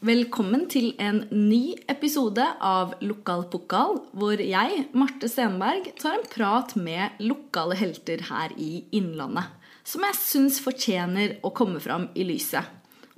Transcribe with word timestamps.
Velkommen 0.00 0.62
til 0.72 0.94
en 0.96 1.18
ny 1.28 1.74
episode 1.92 2.40
av 2.64 2.94
Lokal 3.04 3.42
pokal, 3.52 3.98
hvor 4.16 4.40
jeg, 4.40 4.86
Marte 4.96 5.28
Stenberg, 5.28 5.90
tar 6.00 6.14
en 6.16 6.24
prat 6.24 6.72
med 6.80 7.20
lokale 7.20 7.76
helter 7.76 8.24
her 8.30 8.54
i 8.56 8.86
Innlandet. 8.96 9.50
Som 9.84 10.06
jeg 10.08 10.16
syns 10.16 10.56
fortjener 10.64 11.36
å 11.44 11.52
komme 11.52 11.84
fram 11.84 12.08
i 12.16 12.24
lyset. 12.24 12.64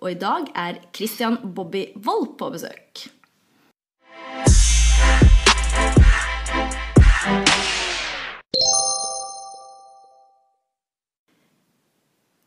Og 0.03 0.11
i 0.11 0.19
dag 0.19 0.51
er 0.59 0.83
Christian 0.91 1.39
Bobby 1.55 1.85
Wold 2.03 2.33
på 2.43 2.51
besøk. 2.51 3.05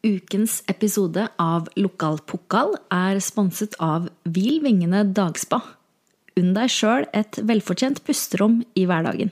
Ukens 0.06 0.60
episode 0.70 1.24
av 1.42 1.66
Lokal 1.82 2.20
pokal 2.30 2.76
er 2.94 3.18
sponset 3.26 3.74
av 3.82 4.06
Hvil 4.30 4.60
vingene 4.62 5.02
dagspa. 5.18 5.64
Unn 6.38 6.52
deg 6.54 6.70
sjøl 6.70 7.08
et 7.16 7.40
velfortjent 7.48 8.04
pusterom 8.06 8.60
i 8.78 8.84
hverdagen. 8.86 9.32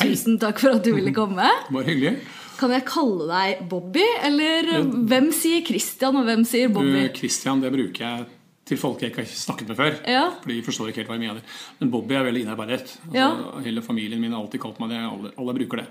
Hei, 0.00 0.06
Tusen 0.14 0.38
takk 0.40 0.62
for 0.62 0.78
at 0.78 0.86
du 0.86 0.94
ville 0.96 1.12
komme. 1.12 1.44
bare 1.74 1.88
hyggelig. 1.90 2.14
Kan 2.60 2.72
jeg 2.72 2.86
kalle 2.88 3.26
deg 3.28 3.64
Bobby, 3.68 4.04
eller 4.24 4.70
hvem 5.08 5.30
sier 5.36 5.64
Christian, 5.66 6.16
og 6.20 6.28
hvem 6.28 6.44
sier 6.48 6.72
Bobby? 6.72 7.06
Du, 7.08 7.18
Christian, 7.20 7.60
det 7.60 7.72
bruker 7.74 8.04
jeg 8.06 8.28
til 8.70 8.78
folk 8.80 9.00
jeg 9.02 9.10
ikke 9.12 9.24
har 9.24 9.30
snakket 9.34 9.72
med 9.72 9.76
før. 9.76 9.96
Ja. 10.08 10.24
For 10.40 10.52
de 10.52 10.60
forstår 10.64 10.90
ikke 10.92 11.02
helt 11.02 11.10
hva 11.10 11.16
jeg 11.18 11.26
mener. 11.26 11.60
Men 11.80 11.92
Bobby 11.92 12.16
er 12.16 12.24
veldig 12.28 12.46
innarbeidet. 12.46 12.84
Altså, 12.86 13.16
Ja. 13.16 13.28
Hele 13.64 13.82
familien 13.84 14.22
min 14.22 14.32
har 14.32 14.40
alltid 14.44 14.62
kalt 14.62 14.80
meg 14.80 14.92
det. 14.94 15.00
Alle, 15.04 15.32
alle 15.36 15.56
bruker 15.60 15.82
det. 15.82 15.88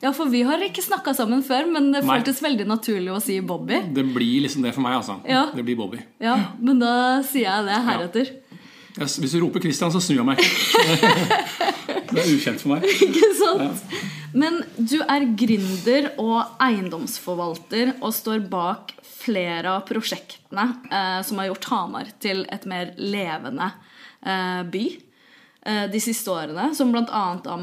Ja, 0.00 0.12
for 0.16 0.30
vi 0.32 0.40
har 0.48 0.62
ikke 0.64 0.80
snakka 0.84 1.12
sammen 1.16 1.42
før, 1.44 1.66
men 1.68 1.90
det 1.92 2.00
Nei. 2.06 2.14
føltes 2.16 2.38
veldig 2.40 2.64
naturlig 2.68 3.12
å 3.12 3.18
si 3.20 3.36
Bobby. 3.44 3.82
Det 3.92 4.04
blir 4.14 4.46
liksom 4.46 4.64
det 4.64 4.72
for 4.72 4.84
meg, 4.84 4.96
altså. 4.96 5.18
Ja. 5.28 5.50
Det 5.52 5.64
blir 5.66 5.76
Bobby. 5.76 6.00
Ja, 6.24 6.38
Men 6.60 6.80
da 6.80 6.92
sier 7.26 7.50
jeg 7.50 7.66
det 7.68 7.80
heretter. 7.88 8.30
Ja. 8.96 9.04
hvis 9.06 9.34
du 9.36 9.40
roper 9.44 9.60
Christian, 9.62 9.92
så 9.92 10.00
snur 10.02 10.22
jeg 10.22 10.26
meg 10.26 10.40
det 12.10 12.22
er 12.24 12.32
ukjent 12.32 12.62
for 12.62 12.72
meg. 12.72 12.86
Ikke 13.06 13.28
sant? 13.38 13.84
Men 14.32 14.60
du 14.78 14.96
er 15.02 15.26
gründer 15.38 16.08
og 16.22 16.56
eiendomsforvalter 16.62 17.94
og 18.00 18.14
står 18.14 18.42
bak 18.50 18.94
flere 19.04 19.76
av 19.76 19.84
prosjektene 19.88 20.64
eh, 20.90 21.20
som 21.26 21.38
har 21.40 21.50
gjort 21.50 21.68
Hamar 21.70 22.10
til 22.22 22.44
et 22.50 22.64
mer 22.70 22.94
levende 22.96 23.68
eh, 24.24 24.62
by 24.70 24.84
de 25.62 26.00
siste 26.00 26.32
årene. 26.32 26.70
Som 26.76 26.92
bl.a. 26.94 27.24
av 27.36 27.60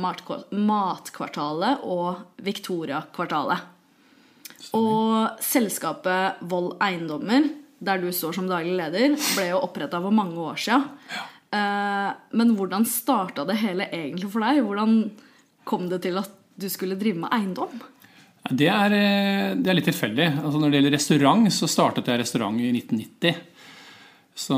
Matkvartalet 0.53 1.81
og 1.81 2.41
Victoria-kvartalet. 2.45 3.73
Og 4.77 5.41
selskapet 5.41 6.43
Vold 6.49 6.75
Eiendommer, 6.83 7.47
der 7.79 8.01
du 8.01 8.11
står 8.13 8.37
som 8.37 8.49
daglig 8.49 8.75
leder, 8.77 9.17
ble 9.33 9.49
jo 9.49 9.63
oppretta 9.65 10.01
for 10.03 10.13
mange 10.13 10.37
år 10.37 10.61
sia. 10.61 10.79
Men 11.49 12.53
hvordan 12.57 12.85
starta 12.89 13.45
det 13.49 13.57
hele 13.61 13.89
egentlig 13.89 14.29
for 14.33 14.45
deg? 14.45 14.61
Hvordan 14.65 14.97
kom 15.67 15.89
det 15.91 16.01
til 16.05 16.17
at 16.21 16.33
du 16.57 16.67
skulle 16.71 16.97
drive 16.99 17.21
med 17.21 17.33
eiendom? 17.35 17.77
Det 18.47 18.69
er, 18.71 18.93
eh, 18.95 19.55
det 19.59 19.69
er 19.69 19.75
litt 19.75 19.89
tilfeldig. 19.89 20.27
Altså, 20.39 20.59
når 20.59 20.71
det 20.71 20.79
gjelder 20.79 20.95
restaurant, 20.95 21.47
så 21.51 21.67
startet 21.67 22.07
jeg 22.07 22.21
restaurant 22.21 22.59
i 22.61 22.71
1990. 22.71 23.41
Så, 24.37 24.57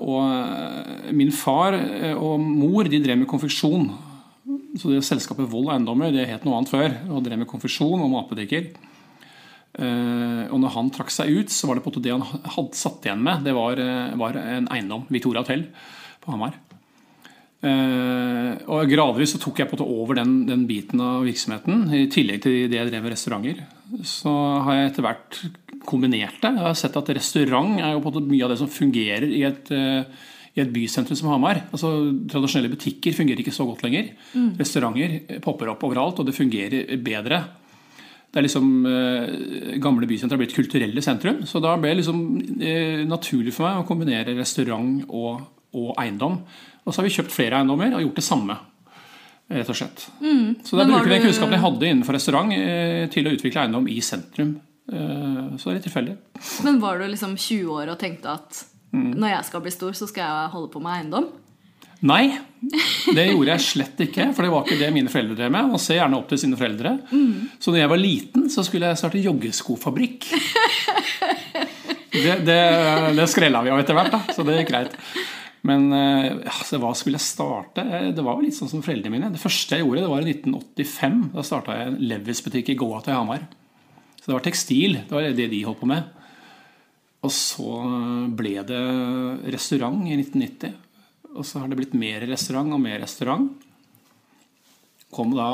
og 0.00 0.22
eh, 0.24 1.10
min 1.12 1.32
far 1.36 1.76
eh, 1.76 2.14
og 2.16 2.40
mor 2.40 2.88
de 2.88 3.00
drev 3.02 3.20
med 3.20 3.28
konfeksjon. 3.28 3.90
Så 4.80 4.88
det 4.88 5.02
selskapet 5.04 5.50
Vold 5.52 5.68
Eiendommer 5.74 6.14
det 6.14 6.30
het 6.30 6.46
noe 6.46 6.56
annet 6.56 6.72
før. 6.72 6.96
og 7.12 7.20
drev 7.26 7.42
med 7.42 7.50
konfeksjon 7.50 8.00
og 8.00 8.08
matbutikker. 8.14 8.70
Eh, 9.72 10.42
og 10.48 10.56
når 10.62 10.74
han 10.78 10.90
trakk 10.96 11.12
seg 11.12 11.28
ut, 11.28 11.52
så 11.52 11.68
var 11.68 11.76
det 11.76 11.84
på 11.84 11.92
en 11.92 11.96
måte 11.98 12.04
det 12.06 12.16
han 12.16 12.24
hadde 12.56 12.80
satt 12.80 13.04
igjen 13.04 13.24
med, 13.24 13.44
det 13.44 13.56
var, 13.56 13.84
var 14.20 14.40
en 14.40 14.70
eiendom. 14.72 15.04
Victoria 15.12 15.44
Hotel 15.44 15.66
på 16.22 16.32
Hamar. 16.32 16.56
Og 17.62 18.90
gradvis 18.90 19.36
så 19.36 19.38
tok 19.38 19.60
jeg 19.60 19.68
på 19.70 19.76
måte 19.76 19.86
over 19.86 20.18
den, 20.18 20.32
den 20.48 20.64
biten 20.66 21.04
av 21.04 21.22
virksomheten. 21.28 21.84
I 21.94 22.08
tillegg 22.10 22.42
til 22.42 22.64
det 22.72 22.80
jeg 22.80 22.88
drev 22.88 23.04
med 23.04 23.14
restauranter. 23.14 23.60
Så 24.00 24.32
har 24.64 24.78
jeg 24.78 24.90
etter 24.90 25.04
hvert 25.04 25.38
kombinert 25.88 26.38
det. 26.40 26.52
Jeg 26.54 26.64
har 26.64 26.76
sett 26.78 26.96
at 26.96 27.10
restaurant 27.16 27.80
er 27.80 27.96
jo 27.96 28.04
på 28.04 28.22
mye 28.24 28.44
av 28.46 28.52
det 28.52 28.60
som 28.60 28.70
fungerer 28.70 29.26
i 29.28 29.42
et, 29.48 29.70
eh, 29.74 30.04
i 30.56 30.62
et 30.62 30.72
bysentrum 30.72 31.18
som 31.18 31.32
Hamar. 31.32 31.64
Altså, 31.72 31.90
tradisjonelle 32.30 32.72
butikker 32.72 33.16
fungerer 33.16 33.42
ikke 33.42 33.54
så 33.54 33.66
godt 33.68 33.82
lenger. 33.84 34.12
Restauranter 34.60 35.40
popper 35.44 35.72
opp 35.72 35.82
overalt, 35.84 36.20
og 36.20 36.26
det 36.26 36.36
fungerer 36.36 36.96
bedre. 37.02 37.42
Det 38.32 38.40
er 38.40 38.46
liksom 38.46 38.68
eh, 38.88 39.78
Gamle 39.82 40.08
bysentre 40.08 40.38
har 40.38 40.40
blitt 40.40 40.56
kulturelle 40.56 41.02
sentrum. 41.04 41.42
Så 41.44 41.60
da 41.60 41.76
ble 41.76 41.92
det 41.92 42.00
liksom 42.00 42.20
eh, 42.64 43.02
naturlig 43.04 43.52
for 43.52 43.68
meg 43.68 43.82
å 43.82 43.88
kombinere 43.88 44.36
restaurant 44.38 45.02
og, 45.08 45.42
og 45.76 45.96
eiendom. 46.00 46.40
Og 46.82 46.92
så 46.92 47.00
har 47.00 47.08
vi 47.08 47.16
kjøpt 47.18 47.34
flere 47.34 47.60
eiendommer 47.60 47.92
og 47.92 48.06
gjort 48.06 48.22
det 48.22 48.24
samme. 48.24 48.56
Rett 49.52 49.68
og 49.68 49.76
slett. 49.76 50.04
Så 50.08 50.10
da 50.18 50.26
Mm. 50.26 50.56
Men 50.72 50.76
var 50.78 50.86
bruker 50.98 51.08
vi 51.10 51.14
den 51.18 51.24
kunnskapen 51.26 51.52
jeg 51.58 51.64
hadde 51.66 51.88
innenfor 51.92 52.16
restaurant 52.16 52.52
eh, 52.56 53.06
til 53.12 53.26
å 53.28 53.32
utvikle 53.36 53.60
eiendom 53.66 53.88
i 53.92 53.98
sentrum. 54.00 54.54
Eh, 54.92 55.56
så 55.58 55.64
det 55.68 55.72
er 55.72 55.78
litt 55.80 55.86
tilfeldig. 55.90 56.16
Men 56.64 56.80
var 56.80 56.98
du 56.98 57.06
liksom 57.12 57.36
20 57.36 57.68
år 57.76 57.92
og 57.94 57.98
tenkte 58.02 58.32
at 58.38 58.64
Mm. 58.92 59.14
når 59.16 59.30
jeg 59.32 59.44
skal 59.48 59.60
bli 59.64 59.70
stor, 59.72 59.92
så 59.96 60.04
skal 60.06 60.20
jeg 60.28 60.50
holde 60.52 60.68
på 60.68 60.80
med 60.84 60.92
eiendom? 60.98 61.26
Nei, 62.02 62.38
det 63.14 63.28
gjorde 63.30 63.54
jeg 63.54 63.60
slett 63.64 64.00
ikke. 64.04 64.26
For 64.34 64.42
det 64.44 64.50
var 64.52 64.64
ikke 64.66 64.78
det 64.80 64.90
mine 64.92 65.08
foreldre 65.08 65.36
drev 65.38 65.50
med. 65.54 65.68
Man 65.70 65.78
ser 65.80 65.96
gjerne 65.96 66.18
opp 66.18 66.28
til 66.28 66.38
sine 66.42 66.58
foreldre. 66.58 66.92
Så 67.62 67.70
når 67.72 67.78
jeg 67.78 67.88
var 67.88 67.96
liten, 68.02 68.48
så 68.50 68.64
skulle 68.66 68.90
jeg 68.90 68.98
starte 69.00 69.22
joggeskofabrikk. 69.22 70.26
Det, 72.12 72.34
det, 72.44 72.56
det 73.16 73.24
skrella 73.32 73.62
vi 73.64 73.70
av 73.72 73.78
etter 73.80 73.96
hvert, 73.96 74.12
da. 74.12 74.18
Så 74.36 74.44
det 74.44 74.58
gikk 74.60 74.68
greit. 74.68 74.92
Men 75.68 75.84
eh, 75.94 76.40
altså, 76.50 76.80
hva 76.82 76.90
skulle 76.98 77.20
jeg 77.20 77.28
starte? 77.28 77.84
Eh, 77.86 78.08
Det 78.16 78.24
var 78.26 78.38
jo 78.38 78.46
litt 78.48 78.56
sånn 78.58 78.70
som 78.72 78.82
foreldrene 78.82 79.14
mine. 79.14 79.30
Det 79.34 79.42
første 79.42 79.78
jeg 79.78 79.84
gjorde, 79.86 80.02
det 80.02 80.10
var 80.10 80.24
i 80.26 80.32
1985. 80.34 81.20
Da 81.36 81.44
starta 81.46 81.76
jeg 81.78 81.90
en 81.92 82.00
Levis-butikk 82.10 82.72
i 82.72 82.78
Gågata 82.80 83.12
i 83.12 83.18
Hamar. 83.18 83.44
Så 84.18 84.26
det 84.30 84.36
var 84.36 84.44
tekstil. 84.46 84.98
Det 85.06 85.14
var 85.14 85.28
det 85.38 85.48
de 85.52 85.62
holdt 85.66 85.80
på 85.82 85.90
med. 85.90 86.10
Og 87.22 87.30
så 87.30 87.76
ble 88.34 88.56
det 88.66 88.80
restaurant 89.54 90.02
i 90.10 90.16
1990. 90.18 90.74
Og 91.36 91.46
så 91.46 91.62
har 91.62 91.70
det 91.70 91.78
blitt 91.78 91.94
mer 91.96 92.24
restaurant 92.26 92.74
og 92.74 92.82
mer 92.82 92.98
restaurant. 93.02 93.46
Kom 95.12 95.34
da 95.36 95.46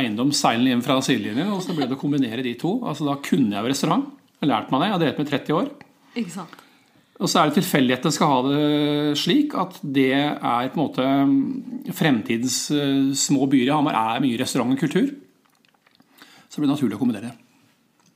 eiendom 0.00 0.30
seilende 0.34 0.72
inn 0.74 0.82
fra 0.84 0.96
sidelinjen, 1.04 1.50
og 1.52 1.60
så 1.62 1.74
ble 1.76 1.86
det 1.86 1.94
å 1.98 2.00
kombinere 2.00 2.42
de 2.44 2.54
to. 2.58 2.78
Altså 2.88 3.06
Da 3.06 3.14
kunne 3.22 3.54
jeg 3.54 3.62
jo 3.62 3.70
restaurant. 3.70 4.08
Jeg 4.38 4.46
har 4.46 4.50
lært 4.54 4.72
meg 4.72 4.80
det. 4.82 4.88
Jeg 4.88 4.94
har 4.96 5.02
drevet 5.04 5.20
med 5.22 5.30
30 5.32 5.58
år. 5.58 5.70
Ikke 6.18 6.34
sant? 6.34 6.56
Og 7.18 7.26
så 7.26 7.40
er 7.40 7.48
det 7.50 7.58
tilfeldighetene 7.58 8.14
skal 8.14 8.30
ha 8.30 8.42
det 8.46 9.18
slik 9.18 9.54
at 9.58 9.78
det 9.82 10.10
er 10.14 10.68
på 10.70 10.78
en 10.78 10.84
måte 10.84 11.94
fremtidens 11.98 12.58
eh, 12.70 13.08
små 13.18 13.48
byer 13.50 13.66
i 13.66 13.74
Hamar 13.74 13.96
er 13.98 14.22
mye 14.22 14.38
restaurant 14.38 14.70
og 14.76 14.78
kultur. 14.78 15.08
Så 16.48 16.58
det 16.58 16.62
blir 16.62 16.70
naturlig 16.70 16.94
å 16.94 17.02
kombinere. 17.02 17.32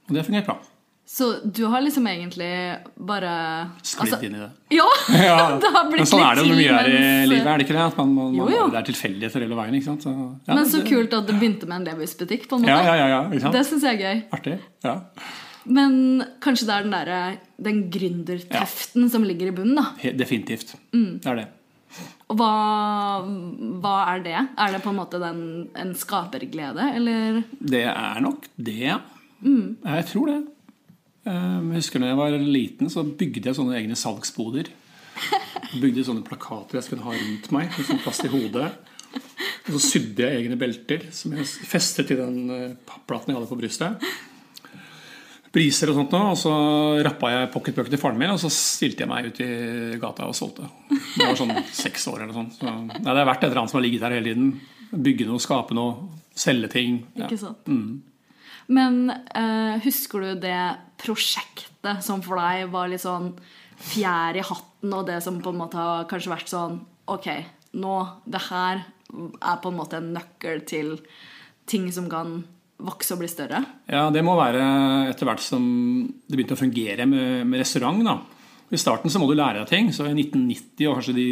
Og 0.07 0.15
det 0.15 0.23
har 0.23 0.29
fungert 0.29 0.47
bra. 0.47 0.61
Så 1.13 1.27
du 1.45 1.65
har 1.69 1.83
liksom 1.83 2.07
egentlig 2.09 2.49
bare 2.97 3.33
Sklidd 3.83 4.15
altså- 4.15 4.25
inn 4.25 4.37
i 4.39 4.41
det. 4.41 4.51
Ja! 4.79 4.87
Ja, 5.27 5.59
det 5.61 5.73
har 5.75 5.91
blitt 5.91 6.05
men 6.05 6.09
sånn 6.09 6.23
er 6.25 6.39
det 6.39 6.47
jo 6.47 6.55
mye 6.55 6.79
her 6.79 6.89
i 6.89 7.03
livet, 7.27 7.47
er 7.51 7.59
det 7.59 7.67
ikke 7.67 7.77
det? 7.77 7.85
At 7.91 7.99
man, 7.99 8.15
man, 8.17 8.37
Jo, 8.39 8.47
jo. 8.55 8.65
Det 8.73 8.79
er 8.81 8.87
tilfeldigheter 8.93 9.45
hele 9.45 9.59
veien. 9.59 9.77
ikke 9.81 9.91
sant? 9.91 10.07
Så, 10.07 10.15
ja, 10.15 10.55
Men 10.55 10.65
så 10.71 10.79
det- 10.81 10.89
kult 10.95 11.19
at 11.19 11.27
det 11.27 11.37
begynte 11.43 11.67
med 11.69 11.81
en 11.83 11.89
Levis-butikk. 11.91 12.47
på 12.49 12.57
en 12.57 12.63
måte. 12.65 12.71
Ja, 12.71 12.85
ja, 12.87 12.95
ja, 13.03 13.09
ja, 13.17 13.23
ikke 13.29 13.49
sant? 13.49 13.59
Det 13.59 13.67
syns 13.67 13.83
jeg 13.83 13.99
er 13.99 14.07
gøy. 14.07 14.23
Artig. 14.39 14.59
Ja. 14.87 14.95
Men 15.65 16.25
kanskje 16.43 16.67
det 16.69 16.75
er 16.77 16.87
den, 16.87 16.95
der, 16.97 17.41
den 17.63 17.83
gründerteften 17.95 19.11
som 19.13 19.25
ligger 19.27 19.51
i 19.53 19.57
bunnen. 19.57 19.79
da. 19.79 20.13
Definitivt. 20.19 20.75
Mm. 20.95 21.21
Det 21.23 21.31
er 21.31 21.43
det. 21.43 21.49
Og 22.33 22.39
hva, 22.41 22.51
hva 23.83 23.97
er 24.15 24.23
det? 24.25 24.39
Er 24.57 24.73
det 24.73 24.81
på 24.85 24.91
en 24.93 24.99
måte 24.99 25.21
den, 25.21 25.43
en 25.79 25.93
skaperglede, 25.99 26.87
eller? 26.97 27.43
Det 27.61 27.85
er 27.91 28.23
nok 28.25 28.47
det, 28.57 28.79
ja. 28.89 28.99
Mm. 29.45 29.77
Jeg 29.85 30.07
tror 30.09 30.31
det. 30.33 30.39
Eh, 31.29 31.59
Jeg 31.69 31.83
husker 31.83 32.01
da 32.03 32.09
jeg 32.11 32.19
var 32.23 32.39
liten, 32.39 32.91
så 32.91 33.05
bygde 33.05 33.51
jeg 33.51 33.59
sånne 33.59 33.77
egne 33.79 33.99
salgsboder. 33.99 34.71
Bygde 35.83 36.05
sånne 36.05 36.25
plakater 36.27 36.79
jeg 36.81 36.87
skulle 36.89 37.05
ha 37.05 37.13
rundt 37.15 37.51
meg, 37.55 37.71
med 37.77 37.87
sånn 37.87 38.01
plass 38.03 38.19
til 38.25 38.33
hodet. 38.33 38.71
Og 39.69 39.77
så 39.77 39.81
sydde 39.85 40.25
jeg 40.25 40.41
egne 40.43 40.57
belter 40.59 41.05
som 41.15 41.37
jeg 41.37 41.45
festet 41.69 42.09
til 42.11 42.19
den 42.19 42.39
eh, 42.51 42.71
papplaten 42.89 43.31
jeg 43.31 43.39
hadde 43.39 43.51
på 43.53 43.61
brystet. 43.61 44.13
Briser 45.53 45.91
og 45.93 45.99
sånt 45.99 46.15
og 46.17 46.37
så 46.41 46.53
rappa 47.05 47.29
jeg 47.29 47.51
pocketbøker 47.53 47.93
til 47.93 48.01
faren 48.01 48.21
min, 48.21 48.33
og 48.33 48.41
så 48.41 48.49
stilte 48.53 49.05
jeg 49.05 49.11
meg 49.11 49.29
ut 49.29 49.41
i 49.45 49.49
gata 50.01 50.29
og 50.31 50.37
solgte. 50.37 50.69
Det 50.89 51.27
var 51.27 51.37
sånn 51.37 51.53
seks 51.77 52.07
år 52.09 52.23
eller 52.25 52.37
sånt. 52.37 52.57
Så, 52.57 52.65
nei, 52.69 53.01
det 53.03 53.13
har 53.13 53.29
vært 53.29 53.45
et 53.45 53.51
eller 53.51 53.61
annet 53.63 53.75
som 53.75 53.81
har 53.81 53.85
ligget 53.85 54.07
der 54.07 54.17
hele 54.17 54.33
tiden. 54.33 54.55
Bygge 54.93 55.27
noe, 55.29 55.43
skape 55.45 55.77
noe, 55.77 56.09
selge 56.33 56.71
ting. 56.73 57.03
Ja. 57.19 57.27
Ikke 57.27 57.41
sant? 57.43 57.69
Men 58.73 59.13
uh, 59.13 59.77
husker 59.85 60.25
du 60.25 60.41
det 60.47 60.63
prosjektet 61.03 62.01
som 62.07 62.23
for 62.25 62.41
deg 62.41 62.71
var 62.73 62.89
litt 62.89 63.05
sånn 63.05 63.35
fjær 63.83 64.39
i 64.39 64.47
hatten, 64.47 64.95
og 64.95 65.05
det 65.09 65.19
som 65.25 65.41
på 65.43 65.53
en 65.53 65.61
måte 65.61 65.81
har 65.81 66.09
kanskje 66.11 66.33
vært 66.33 66.51
sånn 66.51 66.81
Ok, 67.11 67.27
nå 67.75 67.95
Det 68.31 68.41
her 68.47 68.85
er 69.13 69.57
på 69.61 69.73
en 69.73 69.77
måte 69.77 69.99
en 69.99 70.13
nøkkel 70.15 70.63
til 70.71 70.95
ting 71.69 71.89
som 71.93 72.07
kan 72.11 72.45
vokse 72.87 73.15
og 73.15 73.23
bli 73.23 73.31
større? 73.31 73.63
Ja, 73.91 74.07
det 74.15 74.23
må 74.27 74.37
være 74.39 74.63
etter 75.11 75.29
hvert 75.29 75.43
som 75.45 75.65
det 76.27 76.37
begynte 76.37 76.57
å 76.57 76.61
fungere 76.61 77.07
med, 77.09 77.43
med 77.49 77.63
restaurant. 77.63 78.03
da. 78.07 78.19
I 78.73 78.81
starten 78.81 79.13
så 79.13 79.21
må 79.21 79.29
du 79.29 79.37
lære 79.37 79.63
deg 79.63 79.71
ting. 79.71 79.93
Så 79.95 80.07
i 80.09 80.15
1990 80.15 80.89
og 80.89 80.99
kanskje 80.99 81.17
de 81.17 81.29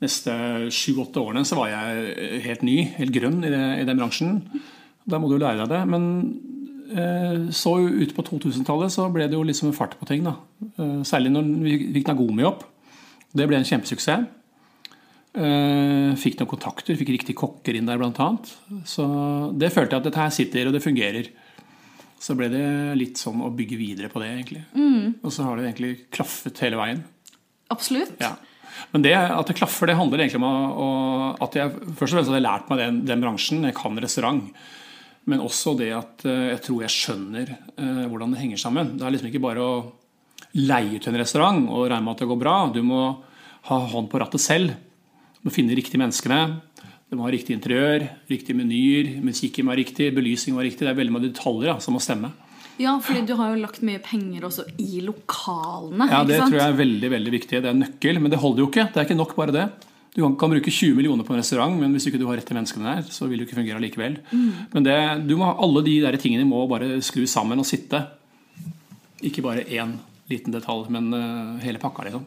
neste 0.00 0.34
sju-åtte 0.72 1.20
årene 1.20 1.44
så 1.48 1.58
var 1.58 1.72
jeg 1.72 2.40
helt 2.46 2.62
ny, 2.64 2.76
helt 2.96 3.14
grønn 3.14 3.42
i, 3.44 3.52
det, 3.52 3.64
i 3.82 3.86
den 3.88 4.00
bransjen. 4.00 4.38
Da 5.10 5.20
må 5.20 5.30
du 5.30 5.36
lære 5.36 5.64
deg 5.64 5.72
det. 5.72 5.80
Men 5.90 6.04
eh, 6.94 7.48
så 7.54 7.76
ute 7.82 8.16
på 8.16 8.24
2000-tallet 8.30 8.94
så 8.94 9.08
ble 9.12 9.28
det 9.28 9.38
jo 9.38 9.46
liksom 9.46 9.74
fart 9.76 9.98
på 10.00 10.08
ting. 10.08 10.24
da. 10.26 10.36
Eh, 10.76 11.00
særlig 11.08 11.34
når 11.34 11.50
vi 11.66 11.78
fikk 11.98 12.12
Nagomi 12.12 12.46
opp. 12.48 12.64
Det 13.36 13.46
ble 13.46 13.60
en 13.60 13.66
kjempesuksess. 13.66 14.28
Eh, 15.30 16.10
fikk 16.18 16.40
noen 16.40 16.50
kontakter, 16.50 16.96
fikk 16.98 17.12
riktige 17.14 17.38
kokker 17.38 17.76
inn 17.78 17.86
der 17.86 18.00
bl.a. 18.00 18.30
Så 18.88 19.06
det 19.54 19.70
følte 19.74 19.94
jeg 19.94 20.02
at 20.02 20.08
dette 20.08 20.22
her 20.24 20.34
sitter, 20.34 20.68
og 20.68 20.74
det 20.74 20.82
fungerer. 20.84 21.30
Så 22.20 22.34
ble 22.36 22.50
det 22.52 22.66
litt 22.98 23.20
sånn 23.20 23.40
å 23.46 23.52
bygge 23.54 23.78
videre 23.80 24.10
på 24.12 24.20
det, 24.20 24.32
egentlig. 24.34 24.64
Og 25.22 25.32
så 25.32 25.46
har 25.46 25.56
det 25.56 25.70
egentlig 25.70 25.92
klaffet 26.12 26.58
hele 26.66 26.80
veien. 26.80 27.04
Absolutt. 27.72 28.18
Ja. 28.20 28.34
Men 28.90 29.04
det 29.04 29.14
at 29.14 29.48
det 29.48 29.56
klaffer, 29.58 29.88
det 29.88 29.96
handler 29.98 30.22
egentlig 30.24 30.40
om 30.42 31.38
at 31.42 31.56
jeg 31.56 31.72
først 31.78 32.10
og 32.10 32.16
fremst 32.16 32.32
hadde 32.32 32.42
lært 32.42 32.68
meg 32.70 32.82
den, 32.82 33.00
den 33.08 33.22
bransjen. 33.22 33.64
Jeg 33.68 33.76
kan 33.78 33.98
restaurant. 34.02 34.50
Men 35.30 35.42
også 35.44 35.76
det 35.78 35.90
at 35.94 36.24
eh, 36.26 36.50
jeg 36.54 36.62
tror 36.64 36.84
jeg 36.84 36.94
skjønner 36.96 37.50
eh, 37.52 38.04
hvordan 38.10 38.34
det 38.34 38.40
henger 38.40 38.60
sammen. 38.60 38.94
Det 38.98 39.06
er 39.06 39.14
liksom 39.14 39.30
ikke 39.30 39.42
bare 39.44 39.64
å 39.64 39.74
leie 40.58 40.96
ut 40.98 41.06
en 41.06 41.18
restaurant 41.20 41.66
og 41.68 41.86
regne 41.86 42.02
med 42.06 42.16
at 42.16 42.22
det 42.24 42.30
går 42.30 42.40
bra. 42.40 42.54
Du 42.74 42.80
må 42.82 43.02
ha 43.68 43.78
hånd 43.92 44.08
på 44.10 44.20
rattet 44.22 44.42
selv. 44.42 44.74
Du 45.40 45.48
må 45.48 45.54
finne 45.54 45.72
de 45.72 45.78
riktige 45.80 46.00
menneskene. 46.00 46.60
Du 47.10 47.16
må 47.18 47.24
ha 47.26 47.32
riktig 47.32 47.56
interiør, 47.56 48.04
riktige 48.30 48.54
menyer, 48.54 49.08
musikken 49.24 49.66
var 49.66 49.78
riktig, 49.80 50.12
belysningen 50.14 50.58
var 50.60 50.68
riktig. 50.68 50.84
Det 50.86 50.92
er 50.92 50.98
veldig 51.00 51.14
mange 51.16 51.30
detaljer 51.32 51.72
da, 51.72 51.78
som 51.82 51.96
må 51.96 52.02
stemme. 52.04 52.30
Ja, 52.80 52.94
fordi 53.04 53.24
du 53.28 53.34
har 53.36 53.50
jo 53.52 53.60
lagt 53.60 53.82
mye 53.84 54.00
penger 54.00 54.46
også 54.46 54.64
i 54.80 55.02
lokalene. 55.04 56.06
Ja, 56.08 56.22
Det 56.24 56.38
tror 56.38 56.54
jeg 56.56 56.64
er 56.68 56.78
veldig 56.78 57.10
veldig 57.12 57.32
viktig. 57.34 57.58
Det 57.58 57.66
er 57.66 57.74
en 57.74 57.82
nøkkel. 57.82 58.20
Men 58.22 58.32
det 58.32 58.38
holder 58.40 58.62
jo 58.62 58.68
ikke. 58.70 58.86
Det 58.92 59.00
er 59.02 59.08
ikke 59.08 59.18
nok 59.18 59.34
bare 59.36 59.56
det. 59.56 59.66
Du 60.14 60.22
kan, 60.24 60.36
kan 60.40 60.50
bruke 60.50 60.72
20 60.72 60.94
millioner 60.96 61.26
på 61.26 61.34
en 61.34 61.38
restaurant, 61.42 61.76
men 61.78 61.92
hvis 61.94 62.08
ikke 62.08 62.18
du 62.18 62.24
har 62.26 62.38
rette 62.40 62.54
menneskene 62.56 62.94
der, 62.96 63.02
så 63.14 63.28
vil 63.30 63.38
det 63.38 63.46
ikke 63.46 63.58
fungere 63.60 63.82
likevel. 63.84 64.16
Men 64.72 64.86
det, 64.86 64.96
du 65.28 65.36
må 65.38 65.46
ha, 65.50 65.52
alle 65.62 65.84
de 65.86 65.98
der 66.02 66.16
tingene 66.18 66.46
må 66.48 66.64
bare 66.70 66.96
skru 67.04 67.26
sammen 67.30 67.60
og 67.62 67.68
sitte. 67.68 68.00
Ikke 69.22 69.44
bare 69.44 69.66
én 69.68 69.98
liten 70.30 70.54
detalj, 70.54 70.88
men 70.94 71.12
eh, 71.14 71.60
hele 71.66 71.78
pakka, 71.82 72.06
liksom. 72.08 72.24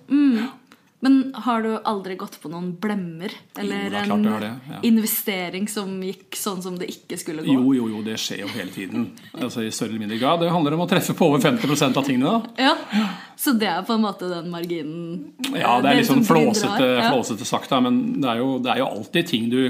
Men 1.04 1.34
har 1.36 1.62
du 1.66 1.74
aldri 1.84 2.16
gått 2.16 2.38
på 2.40 2.48
noen 2.48 2.70
blemmer? 2.80 3.34
Eller 3.60 3.90
er 3.92 4.06
klart 4.06 4.14
en 4.16 4.22
det 4.24 4.38
det, 4.40 4.52
ja. 4.70 4.78
investering 4.88 5.66
som 5.68 5.98
gikk 6.00 6.38
sånn 6.40 6.62
som 6.64 6.78
det 6.80 6.88
ikke 6.94 7.18
skulle 7.20 7.44
gå? 7.44 7.52
Jo, 7.52 7.74
jo, 7.76 7.90
jo, 7.92 8.00
det 8.06 8.16
skjer 8.24 8.46
jo 8.46 8.52
hele 8.54 8.72
tiden. 8.72 9.10
Altså 9.36 9.66
I 9.66 9.72
større 9.76 9.92
eller 9.92 10.06
mindre 10.06 10.22
grad. 10.22 10.40
Det 10.46 10.54
handler 10.54 10.78
om 10.78 10.86
å 10.86 10.88
treffe 10.88 11.12
på 11.20 11.28
over 11.28 11.44
50% 11.44 12.00
av 12.00 12.08
tingene. 12.08 12.32
da. 12.32 12.70
Ja, 12.70 13.10
Så 13.36 13.52
det 13.60 13.68
er 13.68 13.84
på 13.84 13.98
en 13.98 14.06
måte 14.06 14.32
den 14.32 14.48
marginen 14.54 15.52
Ja, 15.52 15.76
det 15.84 15.92
er 15.92 16.00
litt 16.00 16.08
sånn 16.08 16.24
flåsete. 16.24 16.90
Flåsete 17.10 17.52
sagt, 17.52 17.68
da, 17.74 17.84
men 17.84 18.00
det 18.24 18.32
er, 18.32 18.40
jo, 18.40 18.56
det 18.64 18.72
er 18.72 18.84
jo 18.86 18.90
alltid 18.94 19.28
ting 19.28 19.52
du 19.52 19.62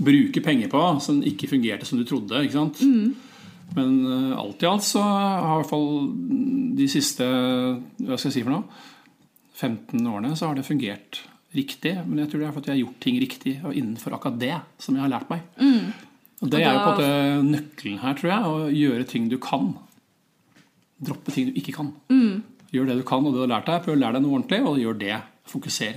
bruker 0.00 0.40
penger 0.40 0.72
på 0.72 0.88
som 1.04 1.20
ikke 1.20 1.52
fungerte 1.52 1.84
som 1.84 2.00
du 2.00 2.08
trodde. 2.08 2.46
ikke 2.48 2.56
sant? 2.56 2.80
Mm. 2.80 3.12
Men 3.76 3.96
uh, 4.08 4.38
alt 4.40 4.64
i 4.64 4.72
alt 4.72 4.88
så 4.88 5.04
har 5.04 5.58
i 5.58 5.60
hvert 5.60 5.72
fall 5.76 5.90
de 6.78 6.88
siste 6.88 7.26
hva 7.28 8.16
skal 8.16 8.30
jeg 8.30 8.38
si 8.38 8.44
for 8.46 8.56
noe, 8.56 8.86
15 9.58 10.06
årene 10.06 10.36
så 10.38 10.48
har 10.50 10.58
det 10.58 10.66
fungert 10.68 11.20
riktig. 11.56 11.94
Men 12.06 12.20
jeg 12.22 12.30
tror 12.30 12.42
det 12.42 12.48
er 12.48 12.54
fordi 12.56 12.70
jeg 12.70 12.76
har 12.76 12.84
gjort 12.84 13.00
ting 13.02 13.18
riktig 13.22 13.54
og 13.64 13.74
innenfor 13.74 14.14
akkurat 14.14 14.38
det 14.38 14.54
som 14.84 14.94
jeg 14.98 15.02
har 15.04 15.10
lært 15.14 15.30
meg. 15.32 15.40
Og 16.38 16.50
det 16.52 16.60
Mm. 16.60 16.66
Er 16.68 16.74
jo 16.74 16.78
på 16.78 16.90
en 16.90 16.94
måte 16.94 17.50
nøkkelen 17.50 17.98
her, 18.04 18.14
tror 18.14 18.30
jeg. 18.30 18.42
Å 18.46 18.70
gjøre 18.70 19.06
ting 19.10 19.28
du 19.28 19.38
kan. 19.42 19.72
Droppe 21.02 21.32
ting 21.34 21.48
du 21.50 21.58
ikke 21.58 21.74
kan. 21.74 21.92
Mm. 22.10 22.42
Gjør 22.74 22.86
det 22.90 22.96
du 23.00 23.02
kan 23.08 23.24
og 23.26 23.32
det 23.34 23.40
du 23.40 23.46
har 23.46 23.54
lært 23.60 23.66
deg. 23.70 23.82
Prøv 23.86 23.96
å 23.96 24.00
lære 24.02 24.12
deg 24.18 24.22
noe 24.22 24.38
ordentlig, 24.38 24.60
og 24.66 24.78
gjør 24.78 24.98
det. 25.00 25.16
Fokuser. 25.48 25.96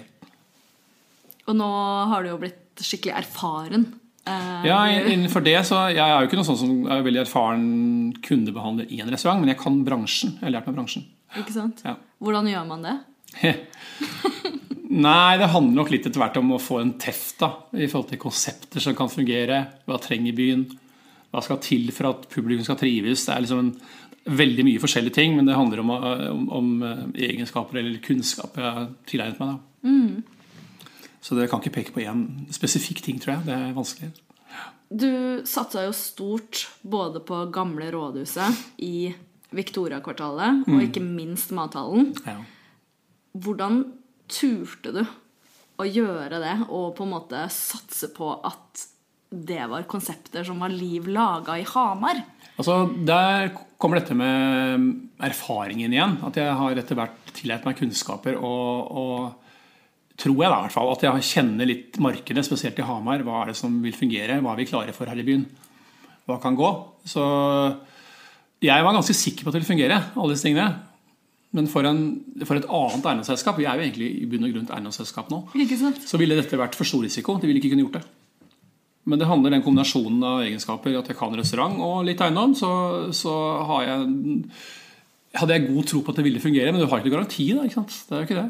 Og 1.50 1.56
nå 1.58 1.68
har 2.12 2.24
du 2.24 2.30
jo 2.31 2.38
blitt 2.42 2.81
skikkelig 2.81 3.13
erfaren. 3.22 3.86
Eh, 4.25 4.66
Ja, 4.69 4.80
innenfor 4.86 5.44
det 5.44 5.58
så 5.66 5.90
Jeg 5.92 5.98
er 6.00 6.22
jo 6.22 6.28
ikke 6.30 6.38
noen 6.38 6.46
sånn 6.50 6.58
som 6.62 6.74
er 6.88 7.02
veldig 7.04 7.22
erfaren 7.25 8.13
kundebehandler 8.22 8.90
i 8.94 9.02
en 9.02 9.10
restaurant, 9.10 9.40
men 9.42 9.50
jeg 9.50 9.58
kan 9.60 9.84
bransjen. 9.86 10.36
Jeg 10.40 10.46
har 10.48 10.52
lært 10.62 10.68
meg 10.69 10.75
bransjen. 10.78 11.06
Ikke 11.38 11.52
sant? 11.56 11.81
Ja. 11.86 11.96
Hvordan 12.22 12.48
gjør 12.48 12.68
man 12.68 12.81
det? 12.86 12.98
Nei, 14.92 15.38
det 15.39 15.48
handler 15.54 15.78
nok 15.78 15.92
litt 15.94 16.06
etter 16.07 16.19
hvert 16.19 16.38
om 16.42 16.51
å 16.51 16.60
få 16.60 16.81
en 16.81 16.94
teft 17.00 17.39
da, 17.39 17.54
i 17.72 17.88
forhold 17.88 18.10
til 18.12 18.19
konsepter 18.19 18.83
som 18.83 18.95
kan 18.98 19.12
fungere. 19.12 19.62
Hva 19.88 20.00
trenger 20.04 20.36
byen? 20.36 20.66
Hva 21.31 21.44
skal 21.45 21.62
til 21.63 21.88
for 21.95 22.10
at 22.10 22.25
publikum 22.33 22.66
skal 22.68 22.80
trives? 22.81 23.24
Det 23.24 23.33
er 23.36 23.45
liksom 23.45 23.62
en, 23.63 23.72
veldig 24.22 24.66
mye 24.68 24.81
forskjellige 24.83 25.16
ting, 25.16 25.38
men 25.38 25.48
det 25.48 25.56
handler 25.57 25.80
om, 25.81 25.89
om, 25.95 26.44
om 26.54 26.68
eh, 26.86 27.06
egenskaper 27.31 27.80
eller 27.80 28.01
kunnskap 28.06 28.60
jeg 28.60 28.68
har 28.68 28.92
tilegnet 29.10 29.39
meg. 29.42 29.56
Da. 29.56 29.57
Så 31.22 31.38
det 31.38 31.48
kan 31.50 31.62
ikke 31.62 31.74
peke 31.80 31.95
på 31.95 32.04
én 32.04 32.25
spesifikk 32.54 33.01
ting, 33.06 33.18
tror 33.22 33.38
jeg. 33.38 33.48
Det 33.48 33.56
er 33.56 33.74
vanskelig. 33.77 34.12
Du 34.92 35.07
satsa 35.48 35.86
jo 35.88 35.94
stort 35.95 36.66
både 36.84 37.22
på 37.24 37.39
gamle 37.56 37.88
rådhuset 37.95 38.62
i 38.84 39.13
Victoria-kvartalet 39.56 40.66
Mm. 40.68 40.74
og 40.75 40.81
ikke 40.84 41.01
minst 41.04 41.51
mathallen. 41.56 42.12
Ja. 42.27 42.38
Hvordan 43.31 43.83
turte 44.31 44.94
du 44.95 45.01
å 45.81 45.88
gjøre 45.88 46.39
det 46.42 46.56
og 46.68 46.94
på 46.98 47.06
en 47.06 47.13
måte 47.16 47.45
satse 47.54 48.12
på 48.16 48.33
at 48.48 48.88
det 49.31 49.63
var 49.72 49.88
konsepter 49.88 50.44
som 50.44 50.60
var 50.60 50.74
liv 50.74 51.07
laga 51.07 51.56
i 51.60 51.68
Hamar? 51.68 52.19
Altså, 52.60 52.83
Der 53.07 53.54
kommer 53.80 54.01
dette 54.01 54.16
med 54.18 55.22
erfaringen 55.24 55.94
igjen. 55.94 56.18
At 56.28 56.38
jeg 56.38 56.51
har 56.60 56.78
etter 56.78 57.00
hvert 57.00 57.31
tillært 57.38 57.66
meg 57.66 57.80
kunnskaper 57.80 58.36
og, 58.36 58.92
og 58.92 60.18
tror 60.22 60.44
jeg 60.44 60.51
da 60.51 60.60
i 60.60 60.66
hvert 60.68 60.75
fall, 60.75 60.92
at 60.92 61.06
jeg 61.07 61.30
kjenner 61.31 61.69
litt 61.69 61.98
markedet, 62.04 62.44
spesielt 62.45 62.77
i 62.77 62.86
Hamar. 62.86 63.24
Hva 63.25 63.42
er 63.42 63.54
det 63.54 63.57
som 63.57 63.80
vil 63.81 63.95
fungere? 63.95 64.42
Hva 64.44 64.54
er 64.54 64.62
vi 64.62 64.69
klare 64.69 64.95
for 64.95 65.10
her 65.10 65.18
i 65.18 65.25
byen? 65.25 65.48
Hva 66.27 66.38
kan 66.44 66.57
gå? 66.60 66.69
Så 67.07 67.24
jeg 68.62 68.86
var 68.86 68.94
ganske 68.94 69.16
sikker 69.18 69.44
på 69.44 69.50
at 69.50 69.56
det 69.56 69.63
ville 69.63 69.72
fungere, 69.72 69.98
alle 70.13 70.36
disse 70.36 70.45
tingene. 70.45 70.90
Men 71.51 71.68
for, 71.68 71.83
en, 71.83 71.98
for 72.48 72.56
et 72.56 72.65
annet 72.71 73.06
eiendomsselskap, 73.09 73.57
vi 73.59 73.65
er 73.68 73.75
jo 73.75 73.83
egentlig 73.83 74.07
i 74.21 74.27
bunn 74.31 74.45
og 74.48 74.53
grunn 74.53 74.68
et 74.69 74.74
eiendomsselskap 74.77 75.31
nå, 75.33 75.42
så 76.07 76.19
ville 76.21 76.38
dette 76.39 76.59
vært 76.59 76.77
for 76.80 76.88
stor 76.88 77.03
risiko. 77.03 77.36
De 77.42 77.50
ville 77.50 77.59
ikke 77.59 77.74
kunne 77.74 77.83
gjort 77.83 77.98
det. 78.00 78.06
Men 79.12 79.19
det 79.19 79.27
handler 79.27 79.51
den 79.56 79.63
kombinasjonen 79.65 80.21
av 80.24 80.44
egenskaper, 80.45 80.94
at 81.00 81.09
jeg 81.12 81.18
kan 81.19 81.36
restaurant 81.36 81.75
og 81.83 82.06
litt 82.07 82.21
eiendom, 82.24 82.53
så, 82.56 82.69
så 83.18 83.33
har 83.68 83.83
jeg, 83.88 84.07
hadde 85.42 85.57
jeg 85.57 85.68
god 85.74 85.89
tro 85.92 86.01
på 86.06 86.13
at 86.13 86.21
det 86.21 86.25
ville 86.30 86.44
fungere. 86.44 86.71
Men 86.71 86.83
du 86.83 86.88
har 86.88 87.01
ikke 87.01 87.15
garanti, 87.18 87.50
da. 87.57 87.65
ikke 87.68 87.80
sant? 87.81 87.98
Det 88.07 88.15
er 88.15 88.21
jo 88.24 88.30
ikke 88.30 88.39
det. 88.44 88.50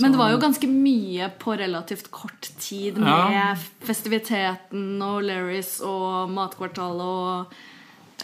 Men 0.00 0.14
det 0.14 0.20
var 0.22 0.30
jo 0.32 0.38
ganske 0.40 0.68
mye 0.72 1.26
på 1.42 1.52
relativt 1.60 2.06
kort 2.14 2.46
tid 2.62 2.96
med 3.02 3.34
Ja. 3.34 3.50
festiviteten 3.84 5.02
og 5.04 5.18
Larrys 5.26 5.80
og 5.84 6.30
Matkvartalet 6.32 7.02
og 7.04 7.56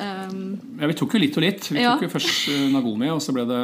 ehm, 0.01 0.79
Ja, 0.81 0.87
vi 0.87 0.95
tok 0.95 1.13
jo 1.15 1.21
litt 1.21 1.37
og 1.37 1.43
litt. 1.43 1.69
Vi 1.71 1.81
Ja. 1.83 1.95
tok 1.97 2.03
jo 2.09 2.09
først 2.19 2.49
eh, 2.49 2.69
Nagomi, 2.73 3.09
og 3.11 3.21
så 3.21 3.33
ble 3.35 3.45
det 3.49 3.61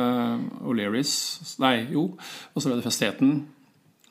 O'Learys. 0.65 1.13
Nei, 1.61 1.87
jo. 1.93 2.17
Og 2.55 2.63
så 2.63 2.69
ble 2.71 2.77
det 2.81 2.85
Festeten. 2.85 3.47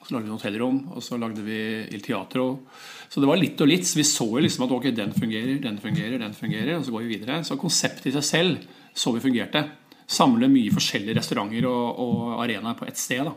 Og 0.01 0.07
så 0.07 0.15
lagde 0.17 0.27
vi 0.27 0.35
hotellrom, 0.35 0.79
og 0.91 1.01
så 1.01 1.17
lagde 1.17 1.43
vi 1.45 1.59
Il 1.95 2.01
Teatro. 2.01 2.59
Så 3.09 3.21
det 3.21 3.27
var 3.29 3.37
litt 3.39 3.61
og 3.61 3.67
litt. 3.69 3.85
Så 3.87 3.95
vi 3.95 4.03
så 4.03 4.25
jo 4.27 4.41
liksom 4.43 4.65
at 4.65 4.71
ok, 4.75 4.89
den 4.95 5.13
fungerer, 5.13 5.61
den 5.61 5.77
fungerer, 5.79 6.17
den 6.19 6.33
fungerer, 6.33 6.75
og 6.77 6.83
så 6.85 6.91
går 6.91 7.05
vi 7.07 7.17
videre. 7.17 7.43
Så 7.47 7.55
konseptet 7.57 8.07
i 8.07 8.11
seg 8.11 8.23
selv 8.23 8.57
så 8.93 9.13
vi 9.15 9.21
fungerte. 9.23 9.63
Samle 10.07 10.49
mye 10.51 10.73
forskjellige 10.75 11.15
restauranter 11.15 11.63
og, 11.69 11.99
og 12.03 12.41
arenaer 12.43 12.75
på 12.75 12.85
ett 12.87 12.97
sted. 12.99 13.23
da. 13.23 13.33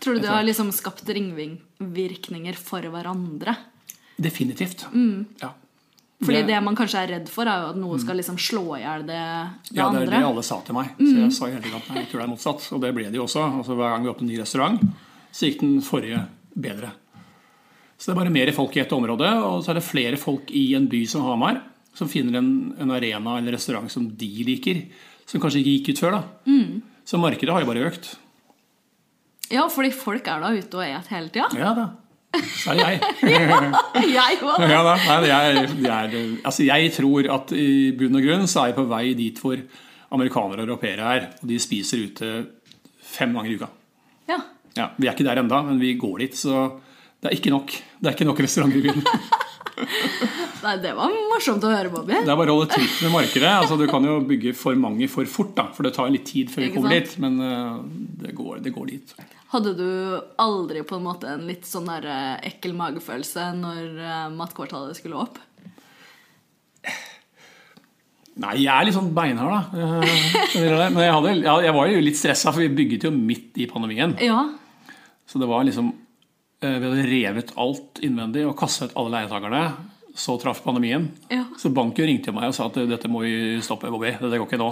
Tror 0.00 0.14
du 0.14 0.20
det 0.20 0.28
har 0.30 0.44
liksom 0.44 0.68
skapt 0.70 1.08
ringvirkninger 1.08 2.54
for 2.54 2.80
hverandre? 2.82 3.56
Definitivt. 4.20 4.84
Ja. 5.40 5.54
Fordi 6.20 6.34
Det- 6.42 6.46
det 6.48 6.62
man 6.64 6.74
kanskje 6.76 6.98
er 7.04 7.08
redd 7.14 7.28
for, 7.28 7.44
er 7.46 7.60
jo 7.62 7.68
at 7.70 7.76
noe 7.76 7.98
skal 7.98 8.16
liksom 8.16 8.36
slå 8.36 8.76
i 8.76 8.80
hjel 8.82 9.06
det, 9.06 9.06
det 9.70 9.76
Ja, 9.76 9.88
det 9.90 9.96
er 9.96 10.02
andre. 10.02 10.18
det 10.18 10.24
alle 10.26 10.42
sa 10.42 10.60
til 10.60 10.74
meg. 10.74 10.88
Så 10.98 11.14
jeg 11.16 11.32
sa 11.32 11.46
hele 11.46 11.60
tiden 11.62 11.76
at 11.76 11.88
nei, 11.88 11.98
jeg 12.02 12.08
tror 12.10 12.18
det 12.20 12.26
er 12.28 12.32
motsatt. 12.34 12.72
Og 12.72 12.80
det 12.80 12.94
ble 12.94 13.04
det 13.04 13.14
jo 13.14 13.22
også. 13.24 13.44
Altså, 13.58 13.76
hver 13.76 13.94
gang 13.94 14.02
vi 14.02 14.08
åpnet 14.10 14.20
en 14.22 14.26
ny 14.26 14.38
restaurant, 14.40 14.80
så 15.32 15.46
gikk 15.46 15.60
den 15.60 15.80
forrige 15.80 16.26
bedre. 16.58 16.90
Så 17.98 18.06
det 18.06 18.16
er 18.16 18.20
bare 18.24 18.30
mer 18.32 18.52
folk 18.52 18.76
i 18.76 18.80
et 18.80 18.90
område, 18.92 19.28
og 19.44 19.62
så 19.64 19.70
er 19.70 19.74
det 19.74 19.82
flere 19.84 20.16
folk 20.16 20.50
i 20.50 20.74
en 20.74 20.88
by 20.88 21.04
som 21.06 21.22
Hamar 21.22 21.62
som 21.94 22.08
finner 22.08 22.38
en, 22.38 22.74
en 22.78 22.90
arena 22.90 23.38
eller 23.38 23.52
restaurant 23.52 23.90
som 23.90 24.08
de 24.08 24.44
liker, 24.44 24.86
som 25.26 25.40
kanskje 25.40 25.62
ikke 25.64 25.84
gikk 25.84 25.88
ut 25.90 25.98
før. 25.98 26.10
da. 26.12 26.22
Så 27.04 27.18
markedet 27.18 27.50
har 27.50 27.60
jo 27.60 27.66
bare 27.66 27.90
økt. 27.90 28.16
Ja, 29.50 29.66
fordi 29.68 29.90
folk 29.92 30.26
er 30.28 30.40
da 30.40 30.50
ute 30.52 30.74
og 30.74 30.82
et 30.84 31.06
hele 31.06 31.28
tida. 31.30 31.48
Ja 31.56 31.74
da. 31.74 31.90
Så 32.62 32.72
er 32.72 32.78
det 32.78 32.86
jeg. 32.86 33.00
Jeg 34.14 34.38
òg. 34.42 34.64
Ja, 34.68 34.80
da. 34.86 34.94
Altså 36.44 36.66
jeg 36.66 36.92
tror 36.96 37.28
at 37.38 37.52
i 37.56 37.68
bunn 37.98 38.18
og 38.18 38.26
grunn 38.26 38.48
så 38.50 38.62
er 38.62 38.72
jeg 38.72 38.78
på 38.78 38.86
vei 38.90 39.04
dit 39.18 39.40
hvor 39.42 39.60
amerikanere 40.14 40.62
og 40.62 40.68
europeere 40.68 41.10
er. 41.16 41.28
Og 41.42 41.50
de 41.50 41.58
spiser 41.62 42.06
ute 42.08 42.30
fem 43.08 43.34
ganger 43.36 43.52
i 43.52 43.58
uka. 43.58 43.70
Ja. 44.28 44.40
Ja, 44.78 44.90
Vi 44.96 45.08
er 45.08 45.16
ikke 45.16 45.26
der 45.26 45.40
enda, 45.42 45.62
men 45.66 45.80
vi 45.80 45.94
går 45.98 46.24
dit. 46.24 46.36
Så 46.38 46.68
det 47.18 47.32
er 47.32 47.36
ikke 47.38 47.50
nok 47.50 47.72
Det 47.72 48.06
er 48.06 48.14
ikke 48.14 48.28
nok 48.28 48.40
restauranter 48.46 48.78
i 48.78 48.88
byen. 48.88 49.04
Nei, 50.64 50.74
det 50.82 50.92
var 50.98 51.12
morsomt 51.30 51.62
å 51.66 51.70
høre, 51.70 51.90
Bobby. 51.92 52.14
Det 52.14 52.30
er 52.32 52.38
bare 52.38 52.52
å 52.52 52.58
holde 52.58 52.72
tritt 52.72 52.98
med 53.04 53.12
markedet. 53.14 53.50
Altså, 53.50 53.76
du 53.78 53.86
kan 53.90 54.04
jo 54.06 54.18
bygge 54.26 54.54
for 54.58 54.78
mange 54.78 55.06
for 55.10 55.28
fort, 55.30 55.52
da, 55.56 55.68
for 55.74 55.86
det 55.86 55.94
tar 55.96 56.10
litt 56.10 56.26
tid 56.28 56.50
før 56.50 56.66
vi 56.66 56.70
kommer 56.74 56.94
dit. 56.96 57.14
Men 57.22 57.38
uh, 57.42 57.78
det, 58.22 58.34
går, 58.38 58.58
det 58.64 58.72
går 58.74 58.90
dit. 58.90 59.14
Hadde 59.48 59.72
du 59.78 59.90
aldri 60.36 60.82
på 60.84 60.98
en 60.98 61.06
måte 61.06 61.30
en 61.32 61.46
litt 61.48 61.64
sånn 61.64 61.88
der 61.88 62.04
eh, 62.04 62.48
ekkel 62.50 62.74
magefølelse 62.76 63.50
når 63.56 63.84
mattkvartalet 63.88 64.36
matkvartalet 64.36 64.98
skulle 65.00 65.22
opp? 65.24 65.38
Nei, 68.38 68.54
jeg 68.62 68.70
er 68.70 68.86
litt 68.86 68.94
sånn 68.94 69.10
beinhard, 69.16 69.50
da. 69.50 69.86
Eh, 70.54 70.90
Men 70.94 71.02
jeg, 71.02 71.14
hadde, 71.16 71.32
jeg 71.64 71.74
var 71.74 71.88
jo 71.90 72.02
litt 72.04 72.18
stressa, 72.18 72.52
for 72.52 72.62
vi 72.62 72.70
bygget 72.70 73.08
jo 73.08 73.10
midt 73.14 73.58
i 73.58 73.66
pandemien. 73.70 74.14
Ja. 74.22 74.44
Så 75.28 75.40
det 75.42 75.48
var 75.50 75.66
liksom 75.66 75.90
eh, 76.62 76.76
Vi 76.78 76.86
hadde 76.86 77.06
revet 77.08 77.50
alt 77.58 77.98
innvendig 78.06 78.46
og 78.46 78.54
kastet 78.60 78.94
alle 78.98 79.16
leietakerne. 79.16 79.64
Så 80.18 80.34
traff 80.42 80.62
pandemien. 80.64 81.08
Ja. 81.30 81.44
Så 81.58 81.70
banken 81.74 82.06
ringte 82.08 82.34
meg 82.34 82.48
og 82.50 82.54
sa 82.56 82.66
at 82.70 82.78
dette 82.90 83.10
må 83.10 83.24
vi 83.26 83.58
stoppe, 83.62 83.90
Bobby. 83.90 84.14
Dette 84.18 84.38
går 84.38 84.46
ikke 84.48 84.58
nå. 84.62 84.70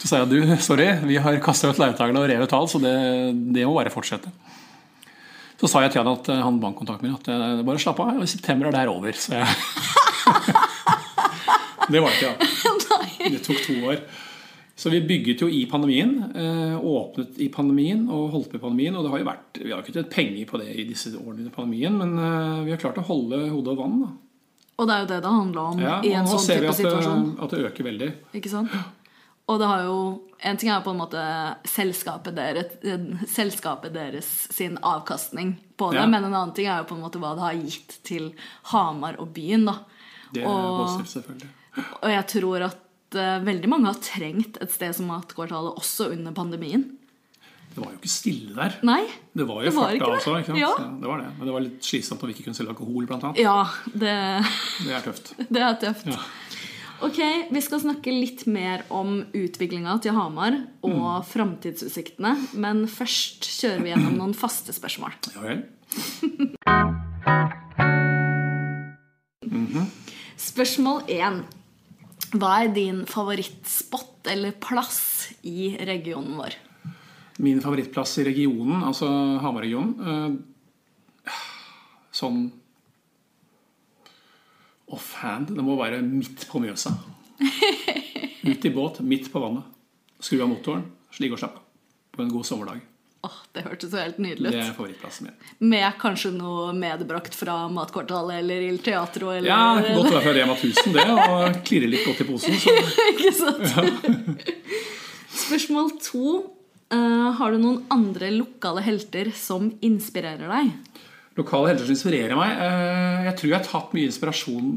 Så 0.00 0.08
sa 0.08 0.22
jeg 0.22 0.30
du, 0.32 0.38
sorry, 0.64 0.86
vi 1.04 1.18
har 1.20 1.36
kastet 1.44 1.74
ut 1.74 1.80
leietakerne 1.82 2.22
og 2.22 2.30
revet 2.30 2.54
alt, 2.56 2.70
så 2.72 2.78
det, 2.80 2.94
det 3.52 3.66
må 3.68 3.74
bare 3.76 3.92
fortsette. 3.92 4.30
Så 5.60 5.68
sa 5.68 5.82
jeg 5.84 5.92
til 5.92 6.00
han 6.00 6.14
at 6.14 6.28
eh, 6.32 6.40
han 6.40 6.56
bankkontakten 6.62 7.04
min 7.04 7.18
at 7.18 7.26
eh, 7.28 7.60
bare 7.66 7.80
slapp 7.82 7.98
av, 8.00 8.22
i 8.24 8.28
september 8.30 8.70
er 8.70 8.72
det 8.72 8.80
her 8.80 8.92
over. 8.94 9.12
Så 9.12 9.34
jeg 9.36 9.44
Det 11.90 12.00
var 12.00 12.14
det 12.14 12.16
ikke, 12.16 12.30
da. 12.30 12.34
Det 13.34 13.40
tok 13.44 13.60
to 13.66 13.74
år. 13.90 13.98
Så 14.80 14.88
vi 14.88 15.02
bygget 15.04 15.42
jo 15.44 15.48
i 15.52 15.66
pandemien, 15.68 16.14
eh, 16.32 16.76
åpnet 16.78 17.36
i 17.44 17.50
pandemien 17.52 18.06
og 18.08 18.30
holdt 18.32 18.48
på 18.52 18.56
i 18.56 18.62
pandemien. 18.62 18.96
Og 18.96 19.04
det 19.04 19.10
har 19.12 19.20
jo 19.20 19.26
vært, 19.28 19.60
vi 19.60 19.68
har 19.68 19.76
jo 19.82 19.84
ikke 19.84 19.96
tjent 19.98 20.14
penger 20.14 20.46
på 20.48 20.56
det 20.62 20.70
i 20.72 20.86
disse 20.88 21.12
årene 21.18 21.50
i 21.50 21.52
pandemien, 21.52 21.92
men 22.00 22.16
vi 22.64 22.72
har 22.72 22.80
klart 22.80 22.96
å 23.02 23.04
holde 23.10 23.42
hodet 23.50 23.74
og 23.74 23.78
vann. 23.82 23.98
Da. 24.06 24.10
Og 24.80 24.88
det 24.88 24.94
er 24.96 25.00
jo 25.02 25.08
det 25.10 25.20
det 25.26 25.32
handler 25.34 25.60
om 25.74 25.78
Ja, 25.82 25.98
i 26.00 26.14
og 26.14 26.18
en 26.22 26.24
nå 26.24 26.32
sånn 26.38 26.46
ser 26.46 26.62
vi 26.62 26.64
type 26.64 26.72
at 26.72 26.80
det, 26.80 26.88
situasjon. 26.88 27.28
at 27.44 27.50
det 27.52 27.60
øker 27.68 27.82
veldig. 27.90 28.08
Ikke 28.40 28.48
sant? 28.54 28.72
Og 29.50 29.58
det 29.58 29.66
har 29.70 29.80
jo 29.88 29.96
En 30.40 30.56
ting 30.56 30.70
er 30.72 30.80
på 30.80 30.92
en 30.94 31.00
måte 31.02 31.20
selskapet 31.68 32.32
deres, 32.32 32.70
selskapet 33.28 33.92
deres 33.92 34.24
sin 34.54 34.78
avkastning 34.80 35.50
på 35.76 35.90
det, 35.92 35.98
Ja. 36.00 36.06
men 36.08 36.24
en 36.24 36.32
annen 36.32 36.54
ting 36.56 36.64
er 36.70 36.78
jo 36.80 36.86
på 36.88 36.96
en 36.96 37.02
måte 37.02 37.20
hva 37.20 37.34
det 37.36 37.44
har 37.44 37.58
gitt 37.60 37.98
til 38.08 38.30
Hamar 38.70 39.18
og 39.20 39.34
byen. 39.36 39.66
da. 39.68 39.74
Det 40.32 40.40
er 40.40 40.46
positivt, 40.48 41.12
selvfølgelig. 41.12 41.50
Og 42.00 42.08
jeg 42.14 42.24
tror 42.32 42.64
at 42.70 43.18
uh, 43.20 43.44
veldig 43.44 43.68
mange 43.68 43.90
har 43.90 44.00
trengt 44.00 44.56
et 44.64 44.72
sted 44.72 44.96
som 44.96 45.10
Matkvartalet 45.12 45.76
også 45.76 46.08
under 46.14 46.32
pandemien. 46.32 46.86
Det 47.74 47.84
var 47.84 47.92
jo 47.92 47.98
ikke 48.00 48.08
stille 48.10 48.54
der. 48.56 48.78
Nei? 48.82 49.04
Det 49.36 49.44
var 49.46 49.60
jo 49.62 49.68
Det 49.68 49.76
var 49.76 49.90
farta 49.92 49.98
det. 49.98 50.16
også. 50.16 50.38
Ikke 50.40 50.46
sant? 50.46 50.58
Ja. 50.58 50.72
Det 51.04 51.06
var 51.12 51.18
det. 51.20 51.28
Men 51.38 51.46
det 51.46 51.52
var 51.54 51.60
litt 51.68 51.84
slitsomt 51.86 52.20
når 52.24 52.26
vi 52.32 52.34
ikke 52.34 52.44
kunne 52.48 52.58
selge 52.58 52.72
alkohol, 52.72 53.06
blant 53.06 53.24
annet. 53.28 53.38
Ja, 53.44 53.60
det, 53.92 54.16
Det 54.86 54.96
er 54.96 55.04
tøft. 55.04 55.34
det 55.54 55.60
er 55.68 55.74
tøft. 55.84 56.06
Ja. 56.10 56.16
Ok, 57.02 57.18
Vi 57.50 57.60
skal 57.64 57.80
snakke 57.80 58.12
litt 58.12 58.42
mer 58.46 58.82
om 58.92 59.22
utviklinga 59.32 59.94
til 60.04 60.12
Hamar 60.12 60.52
og 60.82 60.90
Mm. 60.92 61.24
framtidsutsiktene. 61.24 62.34
Men 62.54 62.86
først 62.86 63.40
kjører 63.40 63.82
vi 63.82 63.88
gjennom 63.90 64.16
noen 64.18 64.34
faste 64.34 64.72
spørsmål. 64.72 65.12
Ja 65.34 65.40
vel. 65.40 65.62
Spørsmål 70.36 71.02
1. 71.08 71.44
Hva 72.36 72.64
er 72.64 72.68
din 72.74 73.04
favorittspot 73.06 74.26
eller 74.30 74.52
plass 74.52 75.32
i 75.42 75.76
regionen 75.80 76.36
vår? 76.38 76.54
Min 77.40 77.60
favorittplass 77.60 78.18
i 78.20 78.24
regionen, 78.28 78.82
altså 78.84 79.08
Hamar-regionen 79.40 80.38
eh, 84.96 85.02
fan, 85.02 85.48
Det 85.50 85.64
må 85.64 85.76
være 85.78 86.02
midt 86.04 86.46
på 86.50 86.62
Mjøsa. 86.62 86.94
Ut 88.50 88.64
i 88.64 88.70
båt, 88.74 89.00
midt 89.00 89.32
på 89.32 89.42
vannet. 89.42 89.64
Skru 90.20 90.40
av 90.42 90.50
motoren, 90.50 90.84
slik 91.14 91.32
og 91.34 91.40
slapp 91.40 91.58
av. 91.60 91.66
På 92.16 92.24
en 92.24 92.32
god 92.32 92.46
sommerdag. 92.46 92.80
Åh, 93.22 93.36
Det 93.52 93.62
hørtes 93.66 93.90
så 93.92 94.00
helt 94.00 94.18
nydelig 94.18 94.48
ut. 94.48 94.54
Det 94.54 94.60
er 94.64 94.72
favorittplassen 94.76 95.26
min. 95.28 95.48
Med 95.72 95.96
kanskje 96.00 96.30
noe 96.32 96.70
medbrakt 96.76 97.34
fra 97.36 97.56
Matkvartalet 97.72 98.40
eller 98.40 98.64
Il 98.64 98.78
Teatro 98.84 99.28
eller 99.34 99.50
Ja, 99.50 99.74
det 99.76 99.90
kan 99.90 99.98
godt 100.00 100.14
være 100.14 100.22
fra 100.24 100.32
Rema 100.38 100.54
1000, 100.56 100.94
det, 100.96 101.04
og 101.26 101.58
klirre 101.68 101.90
litt 101.92 102.06
godt 102.08 102.22
i 102.24 102.28
posen. 102.30 102.56
Så 102.62 102.72
Ikke 103.12 103.34
sant? 103.36 104.48
Spørsmål 105.44 105.92
to. 106.00 106.38
Uh, 106.90 107.30
har 107.38 107.52
du 107.52 107.60
noen 107.62 107.84
andre 107.92 108.32
lokale 108.34 108.82
helter 108.82 109.28
som 109.36 109.68
inspirerer 109.84 110.48
deg? 110.50 110.72
Lokale 111.40 111.72
helter 111.72 111.88
som 111.88 111.96
inspirerer 111.96 112.36
meg. 112.38 112.52
eh, 112.66 113.24
Jeg 113.30 113.36
tror 113.40 113.50
jeg 113.50 113.58
har 113.58 113.66
tatt 113.68 113.96
mye 113.96 114.10
inspirasjon 114.10 114.68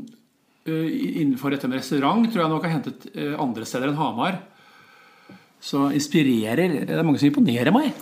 eh, 0.66 0.88
innenfor 1.24 1.54
dette 1.54 1.70
med 1.70 1.82
restaurant. 1.82 2.26
Tror 2.32 2.46
jeg 2.46 2.54
nok 2.56 2.66
har 2.68 2.76
hentet 2.78 3.08
eh, 3.14 3.36
andre 3.40 3.68
steder 3.68 3.92
enn 3.92 4.00
Hamar. 4.00 4.40
Så 5.64 5.90
inspirerer 5.96 6.84
Det 6.84 6.92
er 6.98 7.06
mange 7.08 7.22
som 7.22 7.30
imponerer 7.30 7.72
meg. 7.76 7.94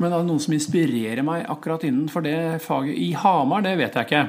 Men 0.00 0.14
er 0.14 0.22
det 0.22 0.30
noen 0.30 0.40
som 0.40 0.54
inspirerer 0.56 1.20
meg 1.26 1.42
akkurat 1.52 1.82
innenfor 1.84 2.24
det 2.24 2.36
faget 2.64 2.96
i 2.96 3.10
Hamar, 3.20 3.60
det 3.66 3.74
vet 3.76 3.98
jeg 3.98 4.08
ikke. 4.08 4.22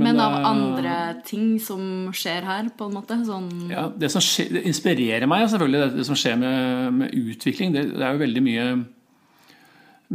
Men, 0.00 0.16
av 0.18 0.32
eh, 0.38 0.46
andre 0.48 0.94
ting 1.28 1.58
som 1.62 2.08
skjer 2.16 2.46
her, 2.48 2.70
på 2.74 2.88
en 2.88 2.96
måte? 2.96 3.18
Sånn 3.28 3.50
Ja, 3.70 3.84
det 3.92 4.10
som 4.10 4.24
skjer, 4.24 4.48
det 4.56 4.64
inspirerer 4.70 5.28
meg, 5.30 5.44
er 5.44 5.52
selvfølgelig 5.52 5.82
det, 5.84 5.90
det 6.00 6.06
som 6.08 6.18
skjer 6.18 6.40
med, 6.40 6.96
med 7.02 7.14
utvikling. 7.20 7.76
Det, 7.76 7.84
det 7.92 8.06
er 8.06 8.16
jo 8.16 8.22
veldig 8.24 8.42
mye, 8.46 8.66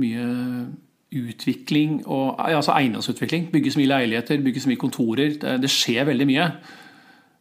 mye 0.01 0.25
utvikling 1.13 1.99
og 2.05 2.39
altså 2.41 2.73
eiendomsutvikling. 2.75 3.49
Bygges 3.53 3.77
mye 3.79 3.91
leiligheter, 3.91 4.41
bygge 4.43 4.63
så 4.63 4.71
mye 4.71 4.81
kontorer. 4.81 5.35
Det, 5.41 5.53
det 5.61 5.71
skjer 5.71 6.07
veldig 6.09 6.27
mye. 6.31 6.47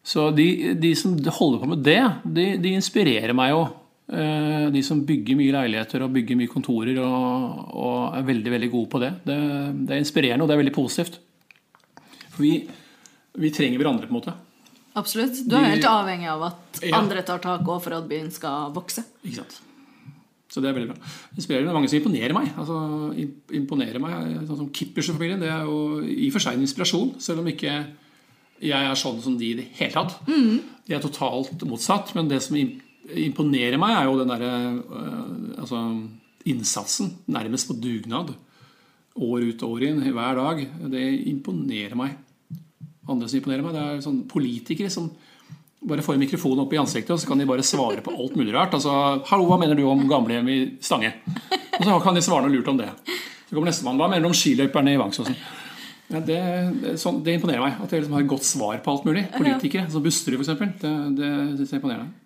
Så 0.04 0.28
de, 0.36 0.74
de 0.76 0.92
som 0.98 1.16
holder 1.16 1.62
på 1.62 1.70
med 1.72 1.82
det, 1.86 2.00
de, 2.36 2.46
de 2.60 2.74
inspirerer 2.76 3.32
meg 3.36 3.54
jo. 3.54 3.62
Eh, 4.12 4.66
De 4.74 4.82
som 4.84 5.00
bygger 5.06 5.38
mye 5.40 5.54
leiligheter 5.54 6.04
og 6.04 6.12
bygger 6.12 6.36
mye 6.36 6.52
kontorer 6.52 6.98
og, 7.00 7.60
og 7.72 8.18
er 8.18 8.26
veldig 8.28 8.52
veldig 8.52 8.70
gode 8.74 8.90
på 8.92 9.00
det. 9.00 9.12
det. 9.24 9.38
Det 9.88 9.96
er 9.96 10.02
inspirerende, 10.04 10.44
og 10.44 10.50
det 10.50 10.58
er 10.58 10.62
veldig 10.64 10.76
positivt. 10.76 11.20
For 12.34 12.42
vi, 12.44 12.56
vi 13.40 13.50
trenger 13.54 13.80
hverandre, 13.80 14.10
på 14.10 14.12
en 14.12 14.18
måte. 14.20 14.36
Absolutt. 14.94 15.40
Du 15.48 15.56
er 15.58 15.72
helt 15.72 15.86
avhengig 15.88 16.28
av 16.30 16.42
at 16.52 16.84
andre 16.94 17.22
tar 17.26 17.40
tak 17.42 17.64
òg 17.66 17.80
for 17.82 17.96
at 17.96 18.04
byen 18.10 18.28
skal 18.30 18.68
vokse. 18.76 19.02
Ikke 19.24 19.40
sant? 19.40 19.56
Så 20.54 20.62
det 20.62 20.70
er 20.70 20.76
veldig 20.76 20.92
bra. 20.92 21.12
Inspirerende. 21.34 21.66
Det 21.66 21.72
er 21.72 21.76
mange 21.80 21.90
som 21.90 21.98
imponerer 21.98 22.34
meg. 22.36 22.50
Altså, 22.62 22.78
imponerer 23.58 24.02
meg, 24.02 24.14
sånn 24.46 24.60
som 24.60 24.70
Kippersen-familien. 24.78 25.42
Det 25.42 25.50
er 25.50 25.66
jo 25.66 25.78
i 26.06 26.28
og 26.28 26.36
for 26.36 26.44
seg 26.44 26.54
en 26.54 26.62
inspirasjon, 26.62 27.14
selv 27.24 27.42
om 27.42 27.50
ikke 27.50 27.72
jeg 28.62 28.86
er 28.86 28.98
sånn 29.00 29.18
som 29.24 29.34
de 29.40 29.48
i 29.50 29.56
det 29.58 29.66
hele 29.80 29.96
tatt. 29.96 30.14
De 30.86 30.94
er 30.94 31.02
totalt 31.02 31.64
motsatt. 31.66 32.14
Men 32.14 32.30
det 32.30 32.38
som 32.44 32.58
imponerer 32.58 33.80
meg, 33.82 33.96
er 33.96 34.06
jo 34.06 34.20
den 34.20 34.30
derre 34.30 34.52
øh, 34.78 35.58
altså, 35.64 35.82
innsatsen. 36.46 37.10
Nærmest 37.34 37.68
på 37.72 37.78
dugnad. 37.82 38.30
År 39.14 39.48
ut 39.50 39.66
og 39.66 39.74
år 39.74 39.88
inn, 39.88 40.02
hver 40.06 40.38
dag. 40.38 40.62
Det 40.94 41.04
imponerer 41.34 41.98
meg. 41.98 42.14
Andre 43.10 43.26
som 43.26 43.42
imponerer 43.42 43.66
meg, 43.66 43.74
det 43.74 43.84
er 43.84 44.06
sånn 44.06 44.22
politikere 44.30 44.92
som 44.92 45.10
bare 45.88 46.04
får 46.04 46.16
en 46.16 46.22
mikrofon 46.24 46.62
opp 46.62 46.72
i 46.72 46.80
ansiktet, 46.80 47.12
og 47.14 47.20
så 47.20 47.28
kan 47.28 47.40
de 47.40 47.48
bare 47.48 47.64
svare 47.66 48.04
på 48.04 48.14
alt 48.14 48.36
mulig 48.36 48.54
rart. 48.54 48.74
Altså, 48.74 48.90
'Hallo, 49.28 49.46
hva 49.48 49.58
mener 49.60 49.76
du 49.76 49.84
om 49.88 50.08
gamlehjem 50.08 50.48
i 50.48 50.58
Stange?' 50.80 51.12
Og 51.78 51.84
så 51.84 52.02
kan 52.02 52.14
de 52.14 52.22
svare 52.22 52.46
noe 52.46 52.54
lurt 52.54 52.68
om 52.68 52.78
det. 52.78 52.88
Så 53.48 53.54
kommer 53.54 53.70
nestemann. 53.70 53.98
'Hva 53.98 54.08
mener 54.08 54.22
du 54.22 54.32
om 54.32 54.40
skiløperne 54.40 54.94
i 54.94 55.00
Vangsåsen?' 55.00 55.36
Ja, 56.12 56.20
det, 56.20 56.40
det, 56.82 56.98
sånn, 57.00 57.22
det 57.24 57.38
imponerer 57.38 57.64
meg. 57.64 57.80
At 57.80 57.90
de 57.90 57.96
liksom 57.96 58.12
har 58.12 58.20
et 58.20 58.28
godt 58.28 58.44
svar 58.44 58.76
på 58.84 58.92
alt 58.92 59.06
mulig. 59.08 59.24
Politikere, 59.32 59.90
som 59.90 60.02
Busterud 60.04 60.40
f.eks. 60.40 60.60
Det, 60.80 60.92
det 61.16 61.30
synes 61.56 61.70
jeg 61.70 61.78
er 61.78 61.80
imponerende. 61.80 62.23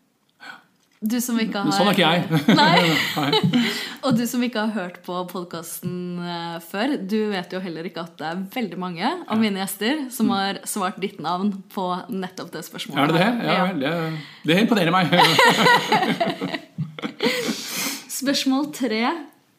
Du 1.00 1.20
som 1.22 1.36
ikke 1.38 1.60
har 1.62 1.70
sånn 1.76 1.88
er 1.88 1.94
ikke 1.94 2.08
jeg. 2.10 2.22
Nei. 2.58 2.78
Og 4.02 4.16
du 4.18 4.24
som 4.26 4.42
ikke 4.42 4.64
har 4.66 4.72
hørt 4.74 4.96
på 5.06 5.14
podkasten 5.30 6.18
før, 6.66 6.96
du 6.98 7.18
vet 7.30 7.54
jo 7.54 7.60
heller 7.62 7.86
ikke 7.86 8.02
at 8.02 8.16
det 8.18 8.26
er 8.32 8.40
veldig 8.56 8.78
mange 8.82 9.12
av 9.30 9.38
mine 9.38 9.62
gjester 9.62 10.08
som 10.14 10.32
har 10.34 10.58
svart 10.66 10.98
ditt 11.02 11.20
navn 11.22 11.52
på 11.74 11.86
nettopp 12.10 12.50
det 12.56 12.64
spørsmålet. 12.66 12.98
Er 12.98 13.06
det 13.12 13.18
det? 13.22 13.30
Ja, 13.46 13.54
ja. 13.54 13.66
det, 13.78 13.92
det 14.50 14.58
imponerer 14.64 14.90
meg. 14.94 15.06
Spørsmål 18.18 18.72
tre. 18.74 19.04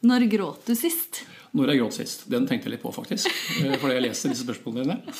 Når 0.04 0.24
gråt 0.32 0.68
du 0.68 0.74
sist? 0.76 1.22
Når 1.56 1.72
jeg 1.72 1.80
gråt 1.80 1.96
sist. 1.96 2.26
Den 2.30 2.46
tenkte 2.48 2.68
jeg 2.68 2.76
litt 2.76 2.84
på, 2.84 2.92
faktisk. 2.94 3.26
eh, 3.64 3.74
Fordi 3.80 3.96
jeg 3.96 4.04
leser 4.06 4.32
disse 4.32 4.44
spørsmålene 4.46 4.84
dine. 4.84 5.16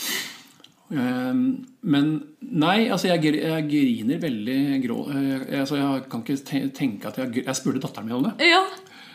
Eh, 0.91 1.35
Men 1.83 2.09
nei, 2.43 2.89
altså 2.91 3.09
jeg, 3.13 3.23
jeg 3.39 3.67
griner 3.71 4.19
veldig 4.23 4.59
grå... 4.85 4.99
eh, 5.15 5.29
jeg- 5.51 5.61
Altså 5.61 5.77
jeg 5.79 6.09
kan 6.11 6.23
ikke 6.25 6.71
tenke 6.75 7.07
at 7.09 7.17
jeg 7.19 7.45
Jeg 7.47 7.55
spurte 7.57 7.81
datteren 7.85 8.07
min 8.09 8.17
om 8.19 8.25
det. 8.29 8.35
Ja. 8.51 8.65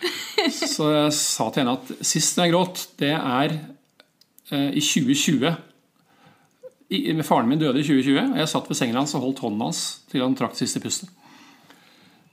Så 0.51 0.87
jeg 0.93 1.13
sa 1.13 1.49
til 1.49 1.63
henne 1.63 1.77
at 1.79 1.91
sist 2.05 2.37
jeg 2.37 2.51
gråt, 2.51 2.87
det 2.99 3.11
er 3.15 3.55
eh, 4.51 4.71
i 4.75 4.81
2020. 4.81 5.55
I, 6.95 6.99
faren 7.25 7.47
min 7.49 7.59
døde 7.59 7.79
i 7.81 7.83
2020. 7.83 8.31
og 8.31 8.37
Jeg 8.37 8.47
satt 8.51 8.67
ved 8.69 8.77
sengen 8.77 8.95
hans 8.99 9.15
og 9.17 9.23
holdt 9.25 9.39
hånden 9.43 9.63
hans 9.65 9.79
til 10.11 10.21
han 10.21 10.35
trakk 10.37 10.55
siste 10.59 10.79
pustet. 10.83 11.09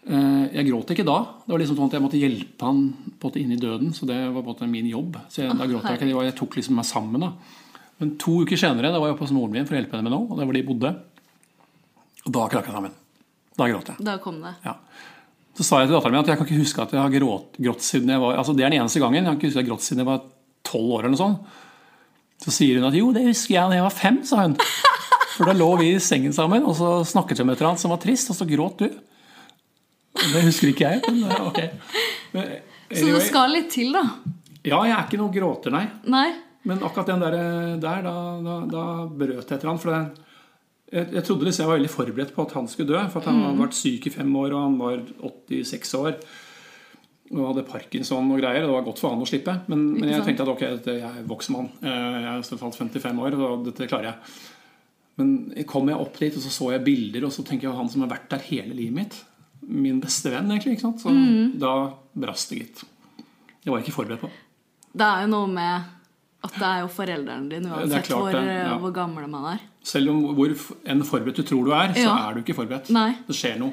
Eh, 0.06 0.44
Jeg 0.58 0.66
gråt 0.68 0.90
ikke 0.92 1.06
da. 1.06 1.18
Det 1.46 1.54
var 1.54 1.62
liksom 1.62 1.78
sånn 1.78 1.88
at 1.90 1.96
Jeg 1.96 2.04
måtte 2.04 2.20
hjelpe 2.20 2.66
han 2.68 2.82
på 3.18 3.26
en 3.26 3.30
måte 3.30 3.40
inn 3.42 3.52
i 3.54 3.60
døden. 3.60 3.92
Så 3.96 4.06
det 4.06 4.18
var 4.28 4.42
på 4.42 4.44
en 4.44 4.54
måte 4.54 4.68
min 4.70 4.90
jobb. 4.90 5.16
Så 5.30 5.42
jeg, 5.46 5.56
da 5.58 5.66
gråt 5.70 5.88
jeg 5.88 6.00
ikke. 6.02 6.24
Jeg 6.26 6.36
tok 6.38 6.56
liksom 6.58 6.76
meg 6.78 6.84
sammen. 6.88 7.20
da. 7.26 7.32
Men 8.02 8.16
to 8.18 8.40
uker 8.42 8.58
senere 8.58 8.90
da 8.90 8.98
var 8.98 9.12
jeg 9.12 9.16
oppe 9.16 9.26
hos 9.28 9.34
moren 9.34 9.54
min 9.54 9.66
for 9.68 9.76
å 9.76 9.78
hjelpe 9.78 9.94
henne 9.94 10.08
med 10.08 10.14
noe. 10.16 10.26
Og 10.26 10.40
det 10.40 10.48
var 10.48 10.58
de 10.58 10.66
bodde. 10.66 10.92
Og 12.26 12.34
da 12.34 12.46
krakk 12.50 12.68
jeg 12.68 12.74
sammen. 12.74 12.94
Da 13.58 13.68
gråt 13.70 13.90
jeg. 13.92 14.02
Da 14.02 14.16
kom 14.22 14.40
det. 14.42 14.56
Ja. 14.66 14.76
Så 15.54 15.66
sa 15.68 15.82
jeg 15.82 15.90
til 15.90 15.98
datteren 15.98 16.16
min 16.16 16.22
at 16.22 16.30
jeg 16.32 16.40
kan 16.40 16.48
ikke 16.48 16.62
huske 16.62 16.82
at 16.82 16.94
jeg 16.96 17.02
har 17.02 17.12
grått, 17.12 17.58
grått 17.60 17.84
siden 17.84 18.08
jeg 18.08 18.22
var 18.22 18.38
altså 18.40 18.54
Det 18.56 18.64
er 18.64 18.72
den 18.72 18.80
eneste 18.80 19.02
gangen. 19.02 19.20
Jeg 19.20 19.28
kan 19.28 19.38
ikke 19.38 19.50
huske 19.50 19.58
at 19.58 19.62
jeg 19.62 19.68
har 19.68 19.74
grått 19.74 19.86
siden 19.86 20.02
jeg 20.02 20.08
var 20.08 20.24
tolv 20.66 20.96
år. 20.96 21.04
eller 21.04 21.14
noe 21.14 21.22
sånt. 21.22 21.58
Så 22.42 22.54
sier 22.56 22.80
hun 22.80 22.88
at 22.88 22.98
jo, 22.98 23.12
det 23.14 23.22
husker 23.28 23.54
jeg 23.54 23.70
da 23.70 23.78
jeg 23.78 23.86
var 23.86 23.94
fem, 23.94 24.18
sa 24.26 24.42
hun. 24.42 24.56
For 25.36 25.48
da 25.48 25.54
lå 25.56 25.68
vi 25.78 25.92
i 25.94 26.00
sengen 26.02 26.34
sammen, 26.36 26.64
og 26.68 26.74
så 26.76 26.88
snakket 27.08 27.38
vi 27.38 27.44
om 27.46 27.52
et 27.52 27.60
eller 27.60 27.70
annet 27.70 27.82
som 27.84 27.92
var 27.94 28.00
trist, 28.02 28.32
og 28.32 28.36
så 28.36 28.46
gråt 28.48 28.82
du. 28.82 28.88
Det 30.22 30.42
husker 30.48 30.72
ikke 30.72 30.90
jeg. 30.90 31.14
men 31.20 31.36
ok. 31.46 31.60
Men, 32.34 32.50
Så 32.90 33.06
det 33.08 33.22
skal 33.28 33.54
litt 33.54 33.70
til, 33.72 33.94
da. 33.94 34.02
Ja, 34.66 34.82
jeg 34.86 34.96
er 34.96 35.06
ikke 35.06 35.20
noen 35.20 35.32
gråter, 35.34 35.72
nei. 35.74 35.86
Nei? 36.10 36.26
Men 36.68 36.82
akkurat 36.86 37.08
den 37.10 37.22
der, 37.24 37.34
der 37.82 38.04
da, 38.06 38.14
da, 38.44 38.56
da 38.70 38.84
brøt 39.10 39.34
jeg 39.34 39.56
et 39.56 39.58
eller 39.64 39.72
annet. 39.72 39.82
For 39.82 39.90
det, 39.90 40.28
jeg, 40.92 41.08
jeg 41.16 41.24
trodde 41.26 41.46
liksom 41.48 41.64
jeg 41.64 41.70
var 41.72 41.78
veldig 41.80 41.90
forberedt 41.96 42.32
på 42.36 42.44
at 42.46 42.54
han 42.58 42.68
skulle 42.70 42.92
dø. 42.92 43.02
For 43.10 43.18
at 43.22 43.28
han 43.32 43.40
hadde 43.42 43.62
vært 43.64 43.78
syk 43.78 44.06
i 44.06 44.14
fem 44.14 44.32
år, 44.38 44.54
og 44.54 44.62
han 44.68 44.78
var 44.78 45.02
86 45.24 45.94
år. 45.98 46.16
Og 47.32 47.46
hadde 47.48 47.64
parkinson 47.64 48.30
og 48.30 48.40
greier. 48.42 48.62
og 48.66 48.68
Det 48.70 48.76
var 48.76 48.86
godt 48.90 49.00
for 49.02 49.14
han 49.14 49.24
å 49.24 49.28
slippe. 49.28 49.54
Men, 49.72 49.84
men 49.96 50.10
jeg 50.12 50.24
tenkte 50.26 50.44
at 50.44 50.52
ok, 50.52 50.64
jeg 50.68 51.04
er 51.08 51.22
voksen 51.30 51.56
mann. 51.56 51.70
Eh, 51.80 52.18
Jeg 52.26 52.32
er 52.34 52.48
tross 52.60 52.78
55 52.82 53.22
år, 53.26 53.38
og 53.40 53.64
dette 53.70 53.88
klarer 53.88 54.10
jeg. 54.12 54.34
Men 55.20 55.32
kom 55.68 55.88
jeg 55.90 55.98
opp 56.00 56.14
dit, 56.20 56.36
og 56.38 56.44
så 56.44 56.52
så 56.52 56.70
jeg 56.74 56.84
bilder, 56.86 57.26
og 57.28 57.32
så 57.34 57.42
tenker 57.44 57.68
jeg 57.70 57.76
han 57.76 57.90
som 57.92 58.04
har 58.04 58.12
vært 58.14 58.30
der 58.32 58.44
hele 58.50 58.76
livet 58.76 58.96
mitt. 58.96 59.18
Min 59.62 59.98
beste 60.02 60.30
venn, 60.32 60.48
egentlig. 60.50 60.76
ikke 60.76 60.86
sant? 60.88 61.02
Så 61.04 61.12
da 61.60 61.72
brast 62.18 62.52
det, 62.52 62.62
gitt. 62.62 62.84
Det 63.62 63.70
var 63.70 63.78
jeg 63.80 63.86
ikke 63.88 63.96
forberedt 63.98 64.24
på. 64.24 64.30
Det 64.92 65.08
er 65.08 65.24
jo 65.24 65.32
noe 65.32 65.48
med 65.48 65.90
at 66.42 66.58
det 66.58 66.66
er 66.68 66.82
jo 66.82 66.90
foreldrene 66.90 67.48
dine, 67.50 67.70
uansett 67.70 68.08
klart 68.08 68.34
hvor, 68.34 68.50
ja. 68.50 68.76
hvor 68.82 68.92
gamle 68.96 69.28
man 69.30 69.48
er. 69.54 69.64
Selv 69.86 70.10
om 70.10 70.22
hvor 70.36 70.52
en 70.52 70.96
enn 70.96 71.02
forberedt 71.06 71.38
du 71.38 71.46
tror 71.46 71.66
du 71.68 71.72
er, 71.76 71.94
så 71.94 72.06
Ja. 72.06 72.14
er 72.28 72.34
du 72.34 72.42
ikke 72.42 72.56
forberedt. 72.58 72.90
Nei. 72.94 73.10
Det 73.28 73.36
skjer 73.38 73.58
noe. 73.62 73.72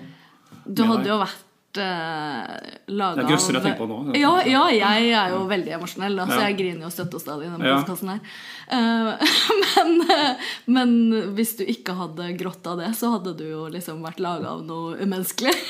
Du 0.65 0.83
hadde 0.85 1.03
deg. 1.03 1.09
jo 1.09 1.17
vært 1.23 1.79
uh, 1.81 2.53
laga 2.93 3.15
Det 3.17 3.23
er 3.23 3.29
grøsser 3.31 3.57
jeg 3.57 3.63
tenker 3.65 3.81
på 3.81 3.87
nå. 3.89 3.97
Ja, 4.17 4.33
ja, 4.45 4.63
jeg 4.73 5.11
er 5.17 5.33
jo 5.33 5.39
veldig 5.49 5.73
emosjonell, 5.79 6.17
da, 6.21 6.27
så 6.29 6.39
jeg 6.45 6.57
griner 6.59 6.85
jo 6.85 6.91
støtt 6.93 7.17
og 7.17 7.23
stadig 7.23 7.47
i 7.47 7.51
denne 7.53 7.65
Ja. 7.65 7.81
her. 7.81 8.21
Uh, 8.69 9.11
men, 9.65 9.89
eh, 10.13 10.51
men 10.69 10.89
hvis 11.37 11.55
du 11.57 11.63
ikke 11.65 11.97
hadde 11.97 12.29
grått 12.37 12.69
av 12.69 12.77
det, 12.83 12.91
så 12.97 13.15
hadde 13.17 13.33
du 13.39 13.45
jo 13.49 13.65
liksom 13.73 14.03
vært 14.05 14.21
laga 14.21 14.53
av 14.57 14.61
noe 14.65 14.97
umenneskelig. 15.01 15.55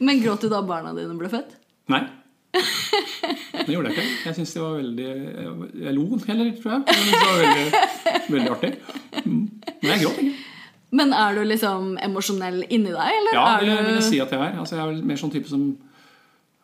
Men 0.00 0.22
gråt 0.22 0.40
du 0.40 0.48
da 0.48 0.62
barna 0.64 0.94
dine 0.96 1.12
ble 1.18 1.28
født? 1.28 1.56
Nei. 1.92 2.06
Det 2.50 3.72
gjorde 3.74 3.90
jeg 3.90 3.96
ikke. 3.96 4.06
Jeg 4.26 4.36
syns 4.40 4.52
det 4.56 4.62
var 4.62 4.72
veldig 4.80 5.08
Jeg 5.84 5.92
lo 5.94 6.06
heller, 6.26 6.48
tror 6.62 6.72
jeg. 6.72 6.80
Men 6.88 7.04
det 7.10 7.20
var 7.22 7.36
veldig, 7.44 7.82
veldig 8.34 8.50
artig. 8.56 8.72
Mm. 9.24 9.44
Men 9.82 9.92
jeg 9.92 10.02
gråt 10.04 10.22
ikke. 10.24 10.46
Men 11.00 11.12
er 11.14 11.36
du 11.38 11.44
liksom 11.46 11.92
emosjonell 12.02 12.64
inni 12.66 12.90
deg, 12.90 13.12
eller 13.20 13.36
Ja, 13.36 13.44
er 13.54 13.68
det 13.68 13.76
vil 13.86 13.94
jeg 14.00 14.06
si 14.08 14.18
at 14.24 14.32
jeg 14.34 14.42
er. 14.42 14.58
Altså, 14.58 14.74
jeg 14.74 14.82
er 14.82 14.90
vel 14.90 15.04
mer 15.06 15.20
sånn 15.20 15.30
type 15.30 15.50
som 15.50 15.68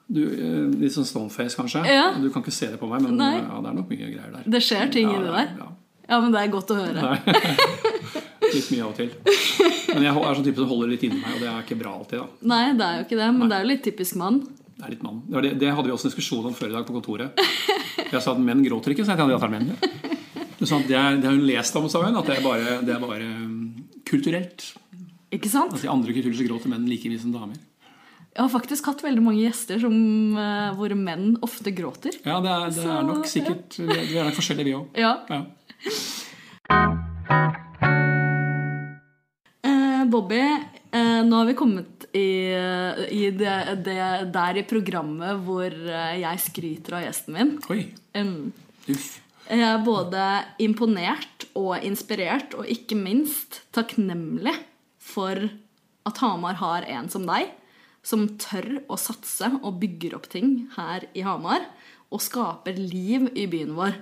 du, 0.07 0.21
eh, 0.23 0.65
Litt 0.83 0.95
sånn 0.95 1.07
stoneface, 1.07 1.55
kanskje. 1.59 1.85
Ja. 1.87 2.09
Du 2.19 2.27
kan 2.35 2.43
ikke 2.43 2.55
se 2.55 2.71
det 2.73 2.81
på 2.83 2.91
meg, 2.91 3.07
men 3.07 3.19
ja, 3.23 3.61
det 3.63 3.71
er 3.71 3.79
nok 3.79 3.91
mye 3.91 4.11
greier 4.11 4.35
der. 4.35 4.47
Det 4.57 4.63
skjer 4.63 4.91
ting 4.95 5.11
Ja, 5.11 5.21
inni 5.21 5.31
deg? 5.35 5.55
Ja. 5.63 5.71
Ja, 6.07 6.21
men 6.23 6.31
det 6.35 6.43
er 6.43 6.51
godt 6.53 6.71
å 6.71 6.77
høre. 6.79 7.03
Nei. 7.03 7.19
Litt 8.55 8.69
mye 8.71 8.85
av 8.85 8.93
og 8.93 8.99
til. 8.99 9.09
Men 9.91 10.05
jeg 10.07 10.13
er 10.13 10.37
sånn 10.39 10.47
type 10.47 10.63
som 10.63 10.69
holder 10.71 10.93
litt 10.93 11.03
inni 11.07 11.19
meg, 11.19 11.33
og 11.35 11.43
det 11.43 11.49
er 11.51 11.65
ikke 11.65 11.79
bra 11.81 11.95
alltid. 11.99 12.21
da 12.23 12.53
Nei, 12.53 12.61
det 12.79 12.87
er 12.87 13.01
jo 13.01 13.07
ikke 13.09 13.19
det, 13.19 13.31
men 13.35 13.51
det 13.51 13.57
er 13.57 13.65
jo 13.65 13.71
litt 13.73 13.83
typisk 13.87 14.19
mann. 14.21 14.39
Det 14.77 14.85
er 14.85 14.93
litt 14.93 15.05
mann. 15.07 15.23
Det, 15.33 15.55
det, 15.57 15.71
hadde 15.73 15.89
vi 15.89 15.93
også 15.95 16.07
en 16.07 16.13
diskusjon 16.13 16.49
om 16.51 16.55
før 16.57 16.69
i 16.69 16.75
dag 16.77 16.85
på 16.85 16.97
kontoret. 16.99 17.39
Jeg 18.07 18.21
sa 18.21 18.35
at 18.35 18.41
menn 18.45 18.61
gråter 18.61 18.93
ikke, 18.93 19.07
sa 19.07 19.15
jeg 19.15 19.23
til 19.23 19.33
datteren 19.33 19.55
min. 19.57 19.71
Du 20.61 20.67
sa 20.69 20.77
at 20.77 20.89
det, 20.89 20.97
er, 20.97 21.17
det 21.21 21.29
har 21.29 21.37
hun 21.37 21.47
lest 21.49 21.79
om, 21.81 21.87
sa 21.89 22.03
hun, 22.05 22.19
at 22.21 22.29
det 22.29 22.37
er 22.37 22.45
bare, 22.45 22.75
det 22.85 22.93
er 22.93 23.01
bare 23.01 23.25
um, 23.25 23.73
kulturelt. 24.09 24.67
Ikke 25.33 25.49
sant? 25.53 25.73
At 25.73 25.85
i 25.85 25.91
andre 25.91 26.13
kulturer 26.13 26.37
så 26.37 26.45
gråter 26.49 26.73
menn 26.73 26.85
like 26.91 27.09
mye 27.09 27.23
som 27.23 27.33
damer. 27.33 27.57
Jeg 28.37 28.43
har 28.43 28.53
faktisk 28.53 28.89
hatt 28.91 29.01
veldig 29.01 29.25
mange 29.25 29.47
gjester 29.47 29.81
som, 29.81 29.97
uh, 30.37 30.77
hvor 30.77 30.93
menn 31.01 31.39
ofte 31.45 31.73
gråter. 31.73 32.21
Ja, 32.21 32.37
det 32.45 32.53
er, 32.53 32.69
det 32.69 32.77
Så, 32.83 32.93
er 32.93 33.09
nok 33.09 33.29
sikkert 33.33 33.81
Vi 33.81 33.89
vi 34.13 34.21
er 34.21 34.29
nok 34.29 34.37
forskjellige, 34.37 34.69
vi 34.69 34.77
òg. 34.77 35.01
Ja. 35.01 35.15
Ja. 35.33 35.41
Uh, 39.65 40.03
Bobby, 40.13 40.45
uh, 40.93 41.23
nå 41.25 41.41
har 41.41 41.49
vi 41.49 41.57
kommet 41.65 41.96
i, 42.17 42.29
i 43.13 43.29
det, 43.37 43.57
det 43.85 43.99
der 44.35 44.61
i 44.61 44.65
programmet 44.69 45.43
hvor 45.47 45.69
eh, 45.71 46.17
jeg 46.23 46.43
skryter 46.47 46.99
av 46.99 47.05
gjesten 47.07 47.37
min. 47.37 47.53
Oi. 47.73 47.83
Um, 48.17 48.53
Uff. 48.89 49.19
jeg 49.51 49.67
er 49.67 49.85
både 49.85 50.25
imponert 50.65 51.47
og 51.59 51.85
inspirert, 51.85 52.57
og 52.57 52.69
ikke 52.71 52.99
minst 52.99 53.63
takknemlig 53.77 54.57
for 55.03 55.49
at 56.07 56.23
Hamar 56.23 56.59
har 56.63 56.87
en 56.97 57.11
som 57.13 57.27
deg, 57.29 57.53
som 58.07 58.29
tør 58.39 58.83
å 58.87 58.99
satse 59.01 59.49
og 59.63 59.81
bygger 59.83 60.15
opp 60.19 60.29
ting 60.31 60.69
her 60.77 61.09
i 61.17 61.25
Hamar, 61.27 61.65
og 62.15 62.23
skaper 62.23 62.77
liv 62.79 63.27
i 63.35 63.49
byen 63.51 63.75
vår. 63.77 63.97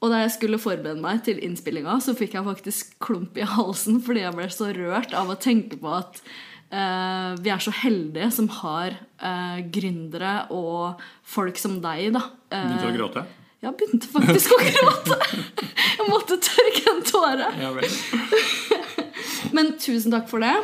Og 0.00 0.08
da 0.12 0.22
jeg 0.22 0.32
skulle 0.36 0.60
forberede 0.60 1.02
meg 1.02 1.24
til 1.26 1.40
innspillinga, 1.44 1.98
så 2.00 2.14
fikk 2.16 2.38
jeg 2.38 2.46
faktisk 2.46 2.94
klump 3.04 3.36
i 3.36 3.44
halsen 3.44 3.98
fordi 4.04 4.22
jeg 4.24 4.36
ble 4.36 4.46
så 4.54 4.70
rørt 4.72 5.12
av 5.16 5.28
å 5.28 5.36
tenke 5.40 5.76
på 5.80 5.92
at 5.98 6.22
vi 6.70 7.50
er 7.50 7.62
så 7.64 7.72
heldige 7.74 8.28
som 8.34 8.46
har 8.60 8.94
eh, 8.94 9.60
gründere 9.74 10.34
og 10.54 11.00
folk 11.26 11.58
som 11.58 11.80
deg, 11.82 12.12
da. 12.14 12.22
Eh, 12.50 12.66
Begynte 12.66 12.86
du 12.86 12.92
å 12.92 12.98
gråte? 12.98 13.24
Ja, 13.60 13.72
begynte 13.76 14.08
faktisk 14.08 14.54
å 14.56 14.60
gråte. 14.64 15.16
Jeg 16.00 16.06
måtte 16.08 16.38
tørke 16.40 16.84
en 16.94 17.02
tåre. 17.04 17.48
Ja. 17.60 17.72
Men 19.56 19.74
tusen 19.82 20.14
takk 20.14 20.30
for 20.30 20.40
det. 20.40 20.54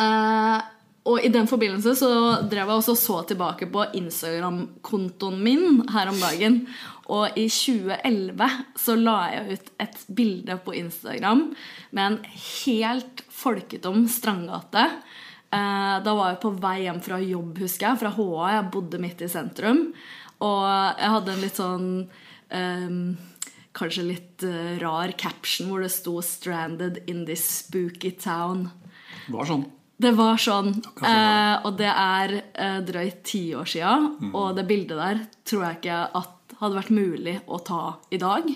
Eh, 0.00 0.56
og 1.06 1.22
i 1.22 1.30
den 1.30 1.46
forbindelse 1.46 1.92
så 1.94 2.08
drev 2.50 2.66
jeg 2.66 2.80
også 2.80 2.96
så 2.98 3.20
tilbake 3.28 3.68
på 3.70 3.84
Instagram-kontoen 3.94 5.36
min 5.38 5.84
her 5.94 6.10
om 6.10 6.18
dagen. 6.18 6.56
Og 7.14 7.38
i 7.38 7.46
2011 7.52 8.48
så 8.82 8.96
la 8.98 9.18
jeg 9.30 9.56
ut 9.56 9.70
et 9.84 10.00
bilde 10.18 10.56
på 10.64 10.74
Instagram 10.74 11.44
med 11.94 12.04
en 12.06 12.18
helt 12.34 13.22
folketom 13.30 14.06
strandgate. 14.10 14.88
Eh, 15.54 15.96
da 16.02 16.16
var 16.18 16.32
jeg 16.32 16.42
på 16.42 16.52
vei 16.58 16.76
hjem 16.86 17.00
fra 17.04 17.20
jobb, 17.22 17.60
husker 17.62 17.90
jeg, 17.90 18.00
fra 18.02 18.12
HA. 18.16 18.50
Jeg 18.56 18.70
bodde 18.74 19.02
midt 19.02 19.22
i 19.22 19.30
sentrum. 19.30 19.86
Og 20.44 20.66
jeg 20.66 21.14
hadde 21.14 21.32
en 21.32 21.40
litt 21.44 21.56
sånn 21.62 21.88
um, 22.52 23.00
Kanskje 23.76 24.06
litt 24.06 24.44
eh, 24.46 24.76
rar 24.80 25.10
caption 25.20 25.68
hvor 25.68 25.82
det 25.84 25.90
sto 25.92 26.14
'Stranded 26.24 27.02
in 27.12 27.26
this 27.28 27.44
spooky 27.58 28.14
town'. 28.16 28.70
Det 29.26 29.34
var 29.34 29.48
sånn. 29.50 29.66
Det 29.96 30.12
var 30.16 30.40
sånn. 30.40 30.70
Kanskje 30.80 31.12
Eh, 31.12 31.66
og 31.66 31.76
det 31.76 31.90
er 31.92 32.34
eh, 32.54 32.80
drøyt 32.88 33.20
ti 33.24 33.42
år 33.56 33.68
sia. 33.68 33.92
Og 34.32 34.56
det 34.56 34.64
bildet 34.68 34.96
der 34.96 35.20
tror 35.44 35.66
jeg 35.66 35.78
ikke 35.80 36.00
at 36.22 36.35
hadde 36.60 36.78
vært 36.78 36.94
mulig 36.94 37.36
å 37.46 37.60
ta 37.64 37.82
i 38.14 38.20
dag. 38.20 38.48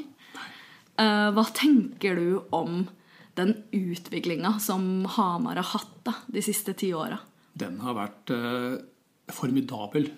Eh, 1.00 1.28
hva 1.34 1.44
tenker 1.56 2.18
du 2.18 2.40
om 2.56 2.84
den 3.38 3.54
utviklinga 3.72 4.56
som 4.60 5.06
Hamar 5.16 5.60
har 5.60 5.70
hatt 5.74 5.94
da, 6.06 6.16
de 6.26 6.42
siste 6.44 6.74
ti 6.78 6.92
åra? 6.96 7.20
Den 7.52 7.78
har 7.84 7.96
vært 7.96 8.32
eh, 8.34 8.80
formidabel. 9.34 10.10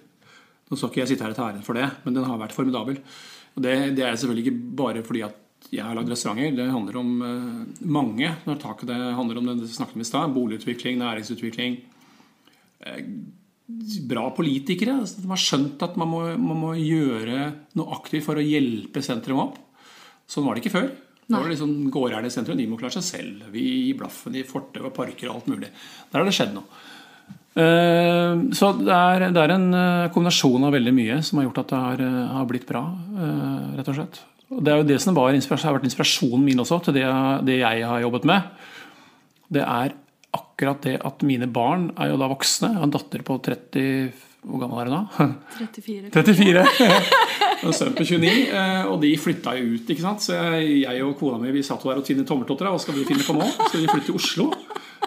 Nå 0.68 0.78
skal 0.78 0.90
ikke 0.90 1.02
jeg 1.04 1.12
sitte 1.12 1.26
her 1.26 1.34
og 1.34 1.38
ta 1.38 1.50
æren 1.50 1.66
for 1.66 1.78
det, 1.78 1.88
men 2.04 2.16
den 2.16 2.26
har 2.26 2.40
vært 2.40 2.56
formidabel. 2.56 2.98
Og 3.52 3.64
det, 3.64 3.76
det 3.98 4.06
er 4.06 4.16
selvfølgelig 4.16 4.46
ikke 4.46 4.76
bare 4.80 5.04
fordi 5.06 5.24
at 5.26 5.38
jeg 5.72 5.84
har 5.84 5.96
lagd 5.96 6.10
restauranter. 6.10 6.56
Det 6.56 6.70
handler 6.72 6.98
om 7.00 7.12
eh, 7.26 7.84
mange. 7.86 8.32
Når 8.48 8.62
taket 8.62 8.90
det 8.90 8.98
handler 9.18 9.40
om 9.40 9.50
det 9.50 9.58
vi 9.62 9.70
snakket 9.76 9.98
om 9.98 10.04
i 10.04 10.08
stad. 10.08 10.34
Boligutvikling, 10.34 10.98
næringsutvikling. 11.00 11.78
Eh, 12.80 13.04
bra 14.08 14.26
politikere 14.34 14.98
altså, 15.00 15.22
de 15.22 15.30
har 15.30 15.40
skjønt 15.40 15.82
at 15.86 15.94
man 16.00 16.10
må, 16.10 16.22
man 16.36 16.58
må 16.60 16.72
gjøre 16.76 17.52
noe 17.78 17.96
aktivt 17.96 18.26
for 18.26 18.40
å 18.40 18.44
hjelpe 18.44 19.02
sentrum 19.04 19.42
opp. 19.44 19.60
Sånn 20.28 20.46
var 20.46 20.56
det 20.56 20.64
ikke 20.64 20.76
før. 20.76 20.88
Det 21.22 21.38
var 21.38 21.48
liksom 21.48 21.76
Gårdeierne 21.92 22.28
i 22.28 22.34
sentrum 22.34 22.58
de 22.58 22.66
må 22.68 22.78
klare 22.80 22.98
seg 22.98 23.06
selv. 23.06 23.44
Vi 23.54 23.62
gir 23.62 24.00
blaffen 24.00 24.34
i 24.36 24.42
fortau 24.44 24.88
og 24.88 24.96
parker 24.96 25.30
og 25.30 25.38
alt 25.38 25.52
mulig. 25.52 25.70
Der 26.10 26.20
har 26.20 26.28
det 26.28 26.34
skjedd 26.36 26.52
noe. 26.56 26.66
Eh, 27.52 28.42
Så 28.56 28.72
det 28.80 28.96
er, 28.96 29.28
det 29.32 29.40
er 29.40 29.54
en 29.54 29.70
eh, 29.76 30.10
kombinasjon 30.12 30.68
av 30.68 30.76
veldig 30.76 30.94
mye 30.96 31.18
som 31.24 31.38
har 31.38 31.48
gjort 31.48 31.62
at 31.62 31.72
det 31.72 31.80
har, 31.86 32.04
eh, 32.04 32.36
har 32.36 32.50
blitt 32.50 32.68
bra, 32.68 32.84
rett 33.78 33.88
og 33.92 33.98
slett. 33.98 34.22
Og 34.52 34.60
Det 34.60 34.72
er 34.72 34.82
jo 34.82 34.88
det 34.90 35.00
som 35.00 35.16
har 35.16 35.30
vært 35.30 35.88
inspirasjonen 35.88 36.44
min 36.44 36.60
også 36.60 36.82
til 36.84 36.98
det, 36.98 37.06
det 37.46 37.60
jeg 37.62 37.88
har 37.88 38.04
jobbet 38.04 38.28
med. 38.28 38.42
Det 39.52 39.62
er 39.64 39.94
akkurat 40.32 40.82
det 40.86 40.96
at 41.04 41.22
mine 41.28 41.48
barn 41.52 41.90
er 42.00 42.12
jo 42.12 42.18
da 42.20 42.28
voksne. 42.32 42.70
Jeg 42.72 42.80
har 42.80 42.86
en 42.88 42.94
datter 42.94 43.24
på 43.26 43.36
30 43.44 44.12
Hvor 44.42 44.58
gammel 44.58 44.80
er 44.82 44.88
hun 44.90 44.94
da? 44.96 45.26
34. 45.58 46.10
34. 46.10 46.62
Og 47.62 47.74
sønn 47.78 47.92
på 47.94 48.02
29. 48.08 48.30
eh, 48.50 48.86
Og 48.90 48.96
de 49.04 49.10
flytta 49.20 49.52
jo 49.60 49.76
ut. 49.76 49.90
ikke 49.92 50.02
sant? 50.02 50.24
Så 50.24 50.34
jeg, 50.58 51.02
og 51.06 51.12
kona 51.20 51.38
mi 51.38 51.52
vi 51.54 51.62
satt 51.62 51.84
der 51.86 52.00
og 52.00 52.06
tvinnet 52.08 52.26
tommeltotter. 52.26 52.66
Hva 52.72 52.80
skal 52.82 52.96
vi 52.98 53.04
finne 53.06 53.22
på 53.26 53.36
nå? 53.38 53.46
Skal 53.68 53.84
vi 53.84 53.90
flytte 53.92 54.08
til 54.10 54.18
Oslo? 54.18 54.48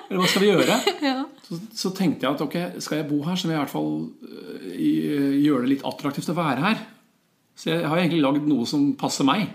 Eller 0.06 0.22
hva 0.22 0.30
skal 0.30 0.44
vi 0.46 0.52
gjøre? 0.54 0.78
Ja. 1.04 1.18
Så, 1.50 1.60
så 1.76 1.92
tenkte 1.98 2.26
jeg 2.28 2.36
at 2.38 2.42
ok, 2.46 2.56
skal 2.84 3.02
jeg 3.02 3.10
bo 3.10 3.20
her, 3.26 3.36
så 3.38 3.48
må 3.50 3.54
jeg 3.56 3.60
i 3.60 3.64
hvert 3.64 3.74
fall 3.74 3.92
øh, 4.30 5.36
gjøre 5.42 5.66
det 5.66 5.72
litt 5.76 5.86
attraktivt 5.88 6.32
å 6.32 6.38
være 6.38 6.64
her. 6.70 6.80
Så 7.56 7.72
jeg 7.72 7.86
har 7.88 8.00
egentlig 8.02 8.22
lagd 8.24 8.48
noe 8.50 8.66
som 8.70 8.92
passer 9.00 9.28
meg. 9.28 9.48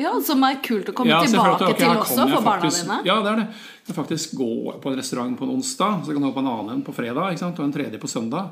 Ja, 0.00 0.14
Som 0.24 0.42
er 0.48 0.58
kult 0.64 0.88
å 0.88 0.94
komme 0.96 1.12
Ja, 1.12 1.20
tilbake 1.24 1.58
til, 1.60 1.66
okay, 1.74 1.78
til 1.84 2.00
også 2.00 2.26
for 2.30 2.42
barna 2.46 2.62
faktisk- 2.64 2.86
dine. 2.86 2.98
Ja, 3.04 3.18
det 3.22 3.32
er 3.32 3.40
det. 3.42 3.46
Jeg 3.90 3.96
faktisk 3.96 4.34
gå 4.38 4.50
på 4.80 4.90
en 4.92 4.98
restaurant 5.00 5.38
på 5.38 5.44
en 5.48 5.54
onsdag, 5.58 6.04
så 6.06 6.12
kan 6.14 6.22
du 6.22 6.28
ha 6.28 6.32
på 6.32 6.44
en 6.44 6.52
annen 6.52 6.70
en 6.76 6.82
på 6.86 6.94
fredag 6.94 7.32
ikke 7.34 7.42
sant? 7.44 7.58
og 7.58 7.64
en 7.66 7.72
tredje 7.74 7.98
på 8.00 8.08
søndag. 8.08 8.50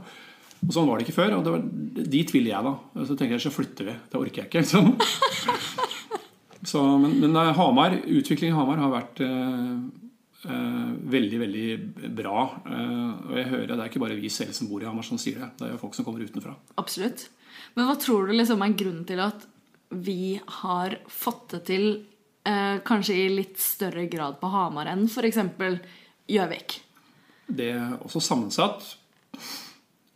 Og 0.66 0.72
Sånn 0.74 0.88
var 0.88 0.98
det 0.98 1.06
ikke 1.06 1.14
før. 1.22 1.37
og 1.38 1.44
det 1.44 1.52
var, 1.54 1.62
Dit 2.11 2.32
ville 2.34 2.50
jeg, 2.50 2.64
da. 2.64 2.74
Så 3.06 3.16
tenker 3.16 3.38
jeg 3.38 3.44
så 3.46 3.54
flytter 3.54 3.84
vi. 3.87 3.94
Det 4.11 4.18
orker 4.20 4.42
jeg 4.42 4.48
ikke. 4.50 4.62
Liksom. 4.66 4.96
Så, 6.68 6.82
men, 6.98 7.12
men 7.22 7.37
eh, 7.37 7.52
Hamar, 7.54 7.94
utviklingen 8.04 8.56
i 8.56 8.58
Hamar 8.58 8.80
har 8.82 8.90
vært 8.90 9.20
eh, 9.22 10.48
eh, 10.50 10.88
veldig, 11.14 11.38
veldig 11.44 11.66
bra. 12.18 12.48
Eh, 12.66 13.30
og 13.30 13.37
jeg 13.38 13.46
hører 13.52 13.70
Det 13.70 13.78
er 13.78 13.92
ikke 13.92 14.02
bare 14.02 14.18
vi 14.18 14.28
selv 14.32 14.52
som 14.56 14.68
bor 14.70 14.82
i 14.82 14.88
Hamar 14.88 15.06
som 15.06 15.20
sier 15.22 15.38
det. 15.38 15.52
Det 15.61 15.68
er 15.68 15.76
jo 15.76 15.80
folk 15.84 15.94
som 15.94 16.04
kommer 16.08 16.24
utenfra. 16.26 16.56
Absolutt. 16.82 17.28
Men 17.76 17.87
hva 17.88 17.94
tror 18.00 18.26
du 18.26 18.34
liksom 18.34 18.64
er 18.66 18.74
grunnen 18.74 19.06
til 19.06 19.22
at 19.22 19.46
vi 19.90 20.40
har 20.62 20.98
fått 21.09 21.55
det 21.55 21.62
til 21.68 21.87
eh, 22.44 22.79
kanskje 22.85 23.16
i 23.16 23.29
litt 23.33 23.59
større 23.62 24.07
grad 24.11 24.38
på 24.40 24.51
Hamar 24.53 24.90
enn 24.92 25.07
f.eks. 25.09 25.40
Gjøvik? 26.29 26.79
Det 27.48 27.70
er 27.72 27.94
også 28.05 28.20
sammensatt. 28.20 28.85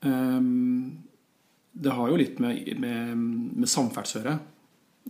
Um, 0.04 1.00
det 1.72 1.94
har 1.96 2.10
jo 2.10 2.18
litt 2.20 2.40
med, 2.42 2.66
med, 2.76 3.16
med 3.16 3.70
samferdsel 3.70 4.20
å 4.20 4.24
gjøre. 4.26 4.40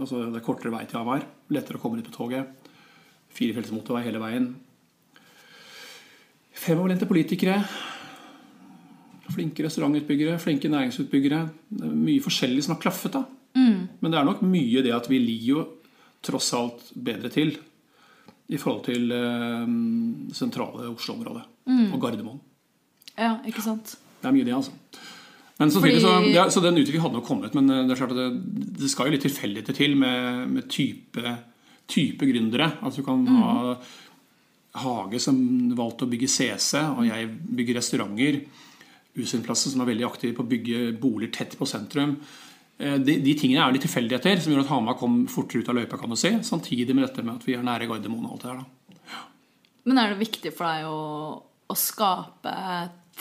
Altså, 0.01 0.21
det 0.31 0.39
er 0.39 0.45
kortere 0.47 0.73
vei 0.73 0.85
til 0.87 1.01
Hamar. 1.01 1.25
Lettere 1.53 1.81
å 1.81 1.83
komme 1.83 1.99
dit 1.99 2.07
på 2.07 2.15
toget. 2.15 2.71
Firefelts 3.35 3.73
motorvei 3.75 4.05
hele 4.07 4.23
veien. 4.23 4.53
Fremoverlente 6.63 7.09
politikere. 7.11 7.59
Flinke 9.33 9.65
restaurantutbyggere, 9.65 10.39
flinke 10.41 10.71
næringsutbyggere. 10.71 11.43
Er 11.83 11.95
mye 11.97 12.23
forskjellig 12.23 12.63
som 12.65 12.77
har 12.77 12.83
klaffet. 12.85 13.19
da. 13.19 13.25
Men 13.55 14.11
det 14.11 14.19
er 14.19 14.25
nok 14.29 14.43
mye 14.47 14.83
det 14.83 14.93
at 14.97 15.09
vi 15.11 15.19
ligger 15.21 15.49
jo 15.53 15.65
tross 16.25 16.53
alt 16.55 16.93
bedre 16.95 17.29
til 17.35 17.53
i 18.53 18.59
forhold 18.61 18.85
til 18.87 19.11
eh, 19.13 19.67
sentrale 20.37 20.89
Oslo-området 20.93 21.43
og 21.93 22.01
Gardermoen. 22.03 22.41
Ja, 23.19 23.37
ikke 23.47 23.63
sant? 23.65 23.97
Det 24.23 24.29
er 24.29 24.35
mye 24.35 24.45
det, 24.47 24.55
altså. 24.57 24.73
Men 25.59 25.71
så, 25.71 25.81
Fordi- 25.81 26.01
så, 26.01 26.13
ja, 26.33 26.47
så 26.51 26.61
den 26.65 26.75
utviklingen 26.81 27.03
hadde 27.05 27.19
nok 27.21 27.27
kommet, 27.29 27.55
men 27.55 27.69
eh, 27.71 27.87
det 27.89 27.99
er 28.01 28.15
det, 28.17 28.29
det 28.81 28.91
skal 28.91 29.07
jo 29.11 29.13
litt 29.17 29.23
tilfeldigheter 29.27 29.77
til 29.77 29.97
med, 29.97 30.49
med 30.51 30.69
type, 30.73 31.37
type 31.89 32.27
gründere. 32.27 32.71
Altså 32.83 33.03
du 33.03 33.07
kan 33.07 33.27
ha 33.29 33.77
Hage 34.83 35.19
som 35.21 35.37
valgte 35.77 36.07
å 36.07 36.09
bygge 36.09 36.29
CC, 36.33 36.79
og 36.97 37.05
jeg 37.05 37.27
bygger 37.29 37.77
restauranter. 37.77 38.39
Usinplassen 39.21 39.75
som 39.75 39.83
er 39.85 39.91
veldig 39.91 40.07
aktiv 40.09 40.33
på 40.33 40.41
å 40.47 40.49
bygge 40.49 40.79
boliger 40.99 41.33
tett 41.37 41.59
på 41.61 41.69
sentrum. 41.69 42.15
Eh, 42.83 42.99
De, 42.99 43.15
de 43.23 43.35
tingene 43.39 43.63
er 43.65 43.77
litt 43.77 43.85
tilfeldigheter 43.87 44.41
som 44.43 44.53
gjør 44.55 44.65
at 44.65 44.73
Hamar 44.75 44.99
kom 45.01 45.23
fortere 45.31 45.63
ut 45.63 45.71
av 45.71 45.79
løypa, 45.79 46.01
kan 46.01 46.11
du 46.11 46.19
si. 46.19 46.33
Samtidig 46.47 46.95
med 46.97 47.07
dette 47.07 47.23
med 47.25 47.37
at 47.39 47.47
vi 47.47 47.55
er 47.59 47.63
nære 47.67 47.87
Gardermoen 47.91 48.27
og 48.27 48.35
alt 48.37 48.43
det 48.47 48.51
der. 48.51 48.63
da. 48.63 49.23
Men 49.87 49.99
er 49.99 50.13
det 50.13 50.21
viktig 50.23 50.53
for 50.55 50.69
deg 50.71 50.87
å, 50.87 50.99
å 51.73 51.77
skape 51.79 52.53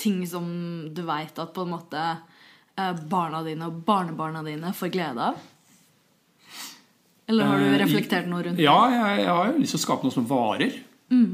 ting 0.02 0.20
som 0.30 0.46
du 0.94 1.02
veit 1.08 1.38
at 1.42 1.54
på 1.56 1.64
en 1.66 1.74
måte 1.74 2.02
eh, 2.02 2.94
barna 3.12 3.42
dine 3.46 3.68
og 3.70 3.80
barnebarna 3.88 4.44
dine 4.46 4.70
får 4.78 4.92
glede 4.94 5.32
av? 5.32 5.42
Eller 7.32 7.48
har 7.48 7.60
du 7.62 7.66
Eh, 7.70 7.78
reflektert 7.80 8.28
noe 8.28 8.44
rundt 8.44 8.58
det? 8.60 8.66
Ja, 8.66 8.78
jeg, 8.92 9.22
jeg 9.24 9.30
har 9.32 9.52
jo 9.52 9.60
lyst 9.62 9.76
til 9.76 9.80
å 9.82 9.86
skape 9.86 10.08
noe 10.08 10.16
som 10.16 10.26
varer. 10.30 10.80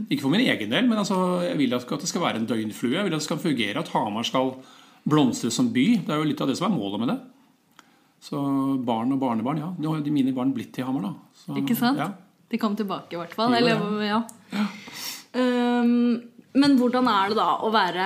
Ikke 0.09 0.23
for 0.23 0.33
min 0.33 0.41
egen 0.41 0.71
del, 0.73 0.87
men 0.89 0.97
altså, 0.97 1.15
jeg 1.45 1.57
vil 1.59 1.73
at 1.77 1.83
at 1.93 2.01
det 2.01 2.09
skal 2.09 2.23
være 2.23 2.39
en 2.41 2.47
døgnflue. 2.49 2.95
Jeg 2.97 3.05
vil 3.05 3.13
at 3.13 3.21
det 3.21 3.27
skal 3.27 3.37
fungere, 3.41 3.81
at 3.83 3.91
Hamar 3.93 4.25
skal 4.25 4.55
blomstre 5.07 5.51
som 5.53 5.67
by. 5.73 5.83
Det 6.07 6.13
er 6.15 6.17
jo 6.21 6.25
litt 6.31 6.41
av 6.41 6.49
det 6.49 6.55
som 6.57 6.65
er 6.71 6.73
målet 6.75 7.03
med 7.03 7.11
det. 7.13 7.17
Så 8.23 8.39
barn 8.85 9.13
og 9.13 9.19
barnebarn, 9.21 9.59
ja. 9.61 9.69
Nå 9.77 9.91
har 9.93 10.01
jo 10.01 10.13
mine 10.13 10.33
barn 10.35 10.53
blitt 10.55 10.73
til 10.75 10.87
Hamar, 10.87 11.09
da. 11.09 11.13
Så, 11.37 11.57
Ikke 11.61 11.77
sant? 11.77 11.99
Ja. 12.01 12.11
De 12.47 12.59
kom 12.59 12.75
tilbake, 12.79 13.13
i 13.13 13.19
hvert 13.19 13.35
fall. 13.35 13.53
Jo, 13.53 13.59
Eller, 13.59 14.03
ja. 14.07 14.21
Um, 15.37 16.23
men 16.57 16.77
hvordan 16.79 17.09
er 17.11 17.31
det 17.31 17.37
da 17.37 17.49
å 17.61 17.69
være 17.73 18.05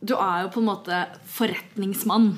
Du 0.00 0.14
er 0.16 0.44
jo 0.44 0.52
på 0.54 0.62
en 0.62 0.68
måte 0.70 1.02
forretningsmann 1.28 2.30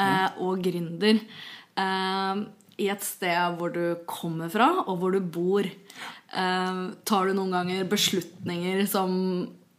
eh, 0.00 0.28
og 0.42 0.62
gründer 0.64 1.20
eh, 1.20 2.42
i 2.80 2.88
et 2.90 3.04
sted 3.04 3.58
hvor 3.58 3.72
du 3.74 3.82
kommer 4.08 4.48
fra, 4.52 4.68
og 4.88 4.96
hvor 4.98 5.12
du 5.12 5.20
bor. 5.20 5.66
Eh, 5.68 6.78
tar 7.04 7.28
du 7.28 7.36
noen 7.36 7.52
ganger 7.52 7.84
beslutninger 7.90 8.86
som, 8.88 9.12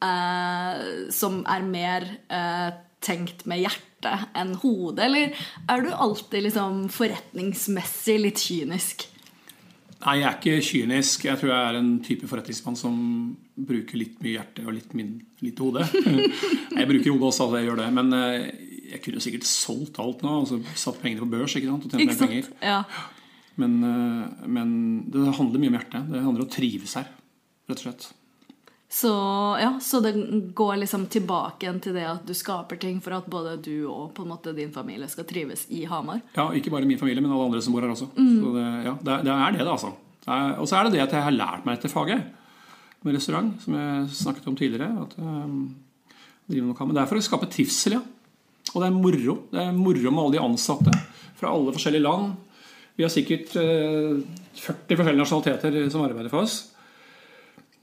eh, 0.05 0.83
som 1.09 1.41
er 1.49 1.65
mer 1.65 2.05
eh, 2.29 2.69
tenkt 3.03 3.45
med 3.49 3.63
hjertet 3.63 4.29
enn 4.35 4.55
hodet, 4.61 5.05
eller 5.07 5.47
er 5.71 5.83
du 5.83 5.91
alltid 5.91 6.47
liksom 6.47 6.85
forretningsmessig 6.91 8.19
litt 8.21 8.43
kynisk? 8.43 9.07
Nei, 10.03 10.17
jeg 10.19 10.27
er 10.27 10.37
ikke 10.39 10.67
kynisk. 10.67 11.25
Jeg 11.29 11.39
tror 11.39 11.51
jeg 11.53 11.69
er 11.69 11.79
en 11.79 11.91
type 12.03 12.27
forretningsmann 12.27 12.75
som 12.75 12.95
bruker 13.55 13.99
litt 13.99 14.17
mye 14.23 14.33
hjerte 14.35 14.65
og 14.65 14.75
litt, 14.75 14.91
min, 14.97 15.13
litt 15.43 15.59
hode. 15.63 15.85
jeg 16.79 16.89
bruker 16.89 17.13
hodet 17.13 17.29
også, 17.29 17.45
altså 17.45 17.59
jeg 17.61 17.69
gjør 17.69 17.79
det. 17.79 17.89
Men 17.95 18.17
eh, 18.17 18.47
jeg 18.93 19.03
kunne 19.05 19.23
sikkert 19.23 19.47
solgt 19.47 20.01
alt 20.03 20.25
nå. 20.25 20.33
Altså 20.43 20.59
satt 20.75 20.99
pengene 20.99 21.23
på 21.23 21.31
børs 21.31 21.55
ikke 21.55 21.71
sant? 21.71 21.87
og 21.87 21.95
tjent 21.95 22.11
mer 22.11 22.19
penger. 22.19 22.49
Ja. 22.59 22.81
Men, 23.61 23.77
eh, 23.87 24.49
men 24.57 24.75
det 25.13 25.37
handler 25.39 25.63
mye 25.63 25.71
om 25.71 25.79
hjertet. 25.79 26.11
Det 26.11 26.25
handler 26.25 26.43
om 26.43 26.49
å 26.49 26.55
trives 26.57 26.97
her, 26.99 27.07
rett 27.69 27.79
og 27.79 27.85
slett. 27.85 28.09
Så, 28.93 29.09
ja, 29.57 29.71
så 29.81 29.99
det 30.05 30.11
går 30.53 30.75
liksom 30.83 31.07
tilbake 31.09 31.65
igjen 31.65 31.79
til 31.81 31.95
det 31.97 32.03
at 32.05 32.27
du 32.29 32.33
skaper 32.37 32.77
ting 32.77 32.99
for 33.01 33.15
at 33.17 33.25
både 33.31 33.55
du 33.65 33.87
og 33.89 34.11
på 34.13 34.21
en 34.21 34.29
måte 34.35 34.51
din 34.53 34.69
familie 34.75 35.07
skal 35.09 35.25
trives 35.25 35.63
i 35.73 35.79
Hamar. 35.89 36.19
Ja, 36.37 36.51
Ikke 36.53 36.69
bare 36.69 36.85
min 36.85 36.99
familie, 37.01 37.23
men 37.23 37.31
alle 37.33 37.47
andre 37.49 37.61
som 37.65 37.73
bor 37.73 37.81
her 37.81 37.89
også. 37.95 38.11
Så 38.13 38.51
det, 38.53 38.65
ja, 38.85 38.93
det, 39.01 39.13
er- 39.15 39.23
det 39.25 39.33
er 39.33 39.55
det, 39.55 39.63
det, 39.63 39.71
altså. 39.73 39.89
Det 40.23 40.29
er- 40.35 40.59
Og 40.61 40.67
så 40.69 40.77
er 40.77 40.83
det 40.83 40.93
det 40.93 41.01
at 41.07 41.15
jeg 41.17 41.23
har 41.25 41.33
lært 41.33 41.65
meg 41.65 41.79
dette 41.79 41.89
faget 41.89 42.21
med 43.03 43.15
restaurant, 43.17 43.55
som 43.65 43.73
jeg 43.73 44.09
snakket 44.13 44.47
om 44.47 44.55
tidligere. 44.55 44.91
At 45.07 45.17
jeg 45.17 45.73
driver 46.53 46.67
noe 46.69 46.85
med. 46.87 46.93
Det 46.95 47.01
er 47.01 47.09
for 47.09 47.17
å 47.17 47.25
skape 47.25 47.49
trivsel, 47.49 47.97
ja. 47.97 48.01
Og 48.75 48.77
det 48.81 48.87
er 48.91 48.95
moro. 48.95 49.35
Det 49.51 49.59
er 49.59 49.73
moro 49.73 50.11
med 50.13 50.21
alle 50.23 50.37
de 50.37 50.43
ansatte 50.45 50.93
fra 51.41 51.49
alle 51.49 51.73
forskjellige 51.73 52.05
land. 52.05 52.35
Vi 52.95 53.03
har 53.03 53.09
sikkert 53.09 53.55
eh, 53.57 54.21
40 54.53 55.01
forskjellige 55.01 55.23
nasjonaliteter 55.25 55.89
som 55.89 56.05
arbeider 56.05 56.29
for 56.29 56.45
oss. 56.45 56.69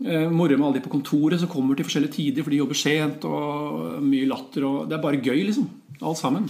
Eh, 0.00 0.30
Moro 0.32 0.56
med 0.56 0.66
alle 0.66 0.78
de 0.78 0.84
på 0.86 0.92
kontoret 0.92 1.40
som 1.40 1.50
kommer 1.50 1.76
til 1.76 1.84
forskjellige 1.84 2.16
tider, 2.16 2.44
for 2.44 2.54
de 2.54 2.60
jobber 2.60 2.78
sent. 2.78 3.24
og 3.28 4.00
Mye 4.04 4.28
latter. 4.28 4.64
og 4.64 4.88
Det 4.88 4.96
er 4.96 5.02
bare 5.02 5.20
gøy, 5.20 5.42
liksom. 5.48 5.68
Alt 6.00 6.18
sammen. 6.18 6.48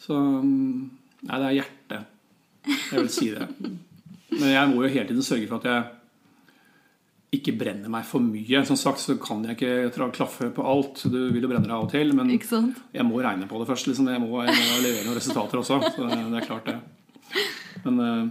Så 0.00 0.16
mm, 0.16 0.90
Nei, 1.28 1.38
det 1.38 1.46
er 1.46 1.56
hjertet. 1.58 2.04
Jeg 2.90 3.00
vil 3.00 3.10
si 3.12 3.30
det. 3.32 3.48
Men 4.30 4.52
jeg 4.52 4.68
må 4.70 4.84
jo 4.84 4.92
hele 4.92 5.08
tiden 5.08 5.24
sørge 5.24 5.48
for 5.48 5.60
at 5.60 5.68
jeg 5.68 7.40
ikke 7.40 7.54
brenner 7.60 7.92
meg 7.92 8.06
for 8.08 8.24
mye. 8.24 8.62
Som 8.66 8.78
sagt 8.80 9.02
så 9.02 9.16
kan 9.20 9.44
jeg 9.46 9.56
ikke 9.58 10.10
klaffe 10.16 10.48
på 10.54 10.64
alt. 10.66 11.02
Du 11.04 11.18
vil 11.30 11.44
jo 11.44 11.50
brenne 11.50 11.68
deg 11.68 11.76
av 11.76 11.86
og 11.86 11.92
til. 11.92 12.14
Men 12.16 12.32
jeg 12.32 13.06
må 13.06 13.20
regne 13.22 13.48
på 13.50 13.60
det 13.60 13.68
først. 13.68 13.90
Liksom. 13.90 14.08
Jeg, 14.10 14.22
må, 14.22 14.32
jeg 14.44 14.56
må 14.56 14.80
levere 14.84 15.06
noen 15.06 15.18
resultater 15.18 15.60
også. 15.60 15.80
Så 15.94 16.08
det, 16.08 16.20
det 16.32 16.40
er 16.40 16.48
klart, 16.48 16.70
det. 16.70 17.44
Men 17.84 18.00
eh, 18.04 18.24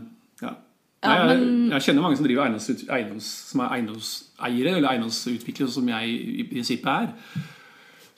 ja. 1.04 1.14
Nei, 1.14 1.36
jeg, 1.36 1.44
jeg 1.72 1.86
kjenner 1.86 2.04
mange 2.04 2.18
som 2.20 2.26
driver 2.28 2.44
eiendoms, 2.48 2.68
eiendoms, 2.92 3.30
som 3.54 3.62
er 3.64 3.76
eiendomseiere 3.78 4.74
eller 4.76 4.90
eiendomsutviklere, 4.90 5.72
som 5.72 5.88
jeg 5.94 6.18
i 6.44 6.44
prinsippet 6.50 6.90
er. 6.92 7.46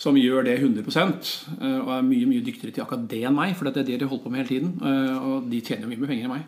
Som 0.02 0.18
gjør 0.18 0.48
det 0.48 0.56
100 0.58 0.88
eh, 0.90 1.76
og 1.78 1.92
er 1.94 2.02
mye 2.08 2.26
mye 2.26 2.42
dyktigere 2.42 2.74
til 2.74 2.82
akkurat 2.82 3.04
det 3.12 3.20
enn 3.30 3.36
meg. 3.38 3.54
For 3.54 3.70
det 3.70 3.84
er 3.84 3.90
det 3.92 4.00
de 4.02 4.08
holder 4.10 4.24
på 4.24 4.32
med 4.34 4.42
hele 4.42 4.50
tiden. 4.50 4.72
eh, 4.82 5.28
Og 5.30 5.46
de 5.52 5.60
tjener 5.62 5.86
jo 5.86 5.92
mye 5.92 6.02
mer 6.02 6.10
penger 6.10 6.26
enn 6.26 6.34
meg. 6.34 6.48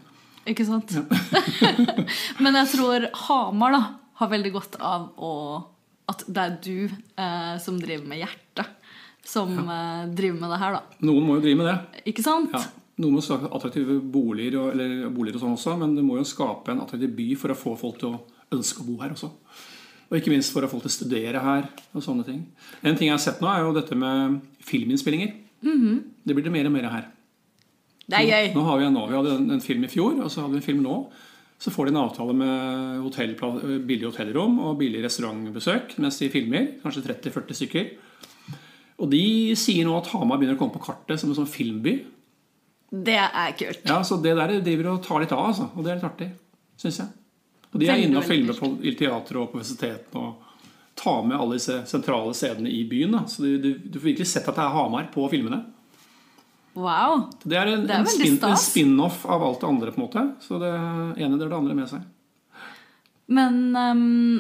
Ikke 0.49 0.65
sant? 0.65 0.89
Men 2.43 2.57
jeg 2.57 2.71
tror 2.73 3.05
Hamar 3.27 3.75
da 3.77 3.83
har 4.19 4.31
veldig 4.33 4.51
godt 4.57 4.79
av 4.81 5.05
å, 5.21 5.31
at 6.09 6.25
det 6.27 6.41
er 6.47 6.57
du 6.65 6.77
eh, 6.89 7.53
som 7.61 7.77
driver 7.81 8.09
med 8.09 8.23
hjertet, 8.23 8.73
som 9.23 9.53
eh, 9.61 10.09
driver 10.17 10.41
med 10.41 10.53
det 10.55 10.59
her, 10.65 10.79
da. 10.79 10.97
Noen 11.05 11.27
må 11.29 11.37
jo 11.37 11.45
drive 11.45 11.61
med 11.61 11.69
det. 11.69 12.03
Ikke 12.11 12.25
sant? 12.25 12.57
Ja. 12.57 12.65
Noen 13.01 13.15
må 13.17 13.23
skape 13.25 13.49
attraktive 13.49 13.97
boliger 14.13 14.59
og, 14.59 14.73
eller 14.75 15.07
boliger 15.13 15.39
og 15.39 15.43
sånn 15.43 15.55
også, 15.55 15.77
men 15.81 15.95
det 15.97 16.03
må 16.05 16.19
jo 16.19 16.27
skape 16.29 16.73
en 16.73 16.83
attraktiv 16.83 17.15
by 17.17 17.29
for 17.41 17.53
å 17.53 17.57
få 17.57 17.73
folk 17.79 18.01
til 18.01 18.13
å 18.13 18.19
ønske 18.53 18.83
å 18.83 18.87
bo 18.87 18.99
her 19.01 19.15
også. 19.15 19.31
Og 20.11 20.19
ikke 20.19 20.33
minst 20.33 20.53
for 20.53 20.61
å 20.61 20.69
få 20.69 20.77
folk 20.77 20.85
til 20.85 20.91
å 20.91 20.97
studere 20.99 21.41
her 21.41 21.65
og 21.95 22.05
sånne 22.05 22.25
ting. 22.27 22.43
En 22.85 22.93
ting 22.99 23.09
jeg 23.09 23.15
har 23.15 23.23
sett 23.23 23.41
nå, 23.41 23.49
er 23.49 23.65
jo 23.65 23.73
dette 23.73 23.97
med 23.97 24.39
filminnspillinger. 24.61 25.33
Det 26.21 26.37
blir 26.37 26.45
det 26.45 26.53
mer 26.53 26.69
og 26.69 26.75
mer 26.75 26.89
her. 26.93 27.11
Det 28.03 28.19
er 28.19 28.27
gøy. 28.27 28.53
Nå 28.53 28.65
har 28.67 28.81
Vi 28.81 28.89
nå, 28.91 29.05
vi 29.09 29.17
hadde 29.17 29.35
en, 29.39 29.51
en 29.55 29.63
film 29.63 29.85
i 29.87 29.89
fjor, 29.89 30.17
og 30.21 30.29
så 30.29 30.43
hadde 30.43 30.57
vi 30.57 30.61
en 30.61 30.67
film 30.67 30.83
nå. 30.85 30.97
Så 31.63 31.71
får 31.71 31.87
de 31.87 31.93
en 31.93 32.01
avtale 32.03 32.33
med 32.35 33.03
hotell, 33.05 33.37
billig 33.87 34.09
hotellrom 34.09 34.57
og 34.59 34.77
billig 34.81 35.03
restaurantbesøk 35.05 35.95
mens 36.03 36.19
de 36.19 36.27
filmer. 36.33 36.73
Kanskje 36.83 37.05
30-40 37.07 37.59
stykker. 37.61 37.93
Og 38.99 39.09
de 39.09 39.23
sier 39.57 39.87
nå 39.87 39.95
at 39.97 40.09
Hamar 40.11 40.37
begynner 40.37 40.57
å 40.57 40.61
komme 40.61 40.75
på 40.75 40.83
kartet 40.83 41.21
som 41.21 41.31
en 41.31 41.39
sånn 41.39 41.49
filmby. 41.49 42.01
Det 42.93 43.17
er 43.17 43.51
kult. 43.57 43.83
Ja, 43.89 44.03
Så 44.05 44.19
det 44.21 44.35
der 44.37 44.59
driver 44.61 44.91
og 44.93 45.03
tar 45.05 45.23
litt 45.23 45.31
av, 45.33 45.47
altså. 45.49 45.69
Og 45.73 45.85
det 45.85 45.91
er 45.91 45.97
litt 45.97 46.09
artig, 46.11 46.29
syns 46.77 46.99
jeg. 47.01 47.11
Og 47.73 47.81
de 47.81 47.89
er 47.89 48.03
inne 48.03 48.19
og 48.21 48.27
filmer 48.27 48.57
på, 48.57 48.69
i 48.85 48.93
teatret 48.93 49.39
og 49.41 49.49
på 49.49 49.57
universitetene 49.57 50.21
og 50.21 50.49
tar 50.99 51.23
med 51.25 51.39
alle 51.39 51.57
disse 51.57 51.79
sentrale 51.89 52.35
stedene 52.37 52.69
i 52.69 52.83
byen. 52.85 53.15
Da. 53.17 53.23
Så 53.27 53.41
du, 53.41 53.57
du, 53.57 53.69
du 53.81 53.97
får 53.97 54.11
virkelig 54.11 54.29
sett 54.29 54.45
at 54.45 54.59
det 54.59 54.61
er 54.61 54.75
Hamar 54.75 55.07
på 55.13 55.25
filmene. 55.31 55.63
Wow. 56.77 57.31
Det 57.41 57.57
er 57.57 57.71
en, 57.71 57.85
en, 57.89 58.09
spin-off 58.09 58.61
spin 58.61 58.93
av 58.99 59.45
alt 59.45 59.61
det 59.61 59.67
andre, 59.67 59.93
på 59.93 60.01
en 60.01 60.05
måte. 60.05 60.23
Så 60.41 60.61
det 60.61 60.73
ene 61.21 61.37
drar 61.37 61.49
det 61.49 61.57
andre 61.57 61.77
med 61.77 61.89
seg. 61.89 62.05
Men 63.33 63.59
um, 63.73 64.37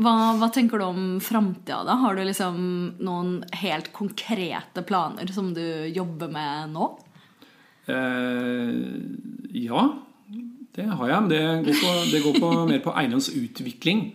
hva, 0.00 0.14
hva 0.40 0.48
tenker 0.54 0.82
du 0.82 0.86
om 0.88 1.06
framtida, 1.22 1.82
da? 1.86 1.98
Har 2.02 2.18
du 2.18 2.24
liksom 2.26 2.58
noen 2.98 3.32
helt 3.62 3.92
konkrete 3.94 4.82
planer 4.86 5.30
som 5.34 5.52
du 5.54 5.64
jobber 5.86 6.30
med 6.34 6.74
nå? 6.74 6.90
Eh, 7.90 8.70
ja, 9.66 9.84
det 10.76 10.86
har 10.86 11.12
jeg. 11.12 11.26
Men 11.26 11.30
det 11.34 11.44
går 11.66 11.82
på, 11.82 11.92
det 12.12 12.24
går 12.24 12.40
på 12.40 12.54
mer 12.70 12.82
på 12.84 12.96
eiendomsutvikling. 13.02 14.08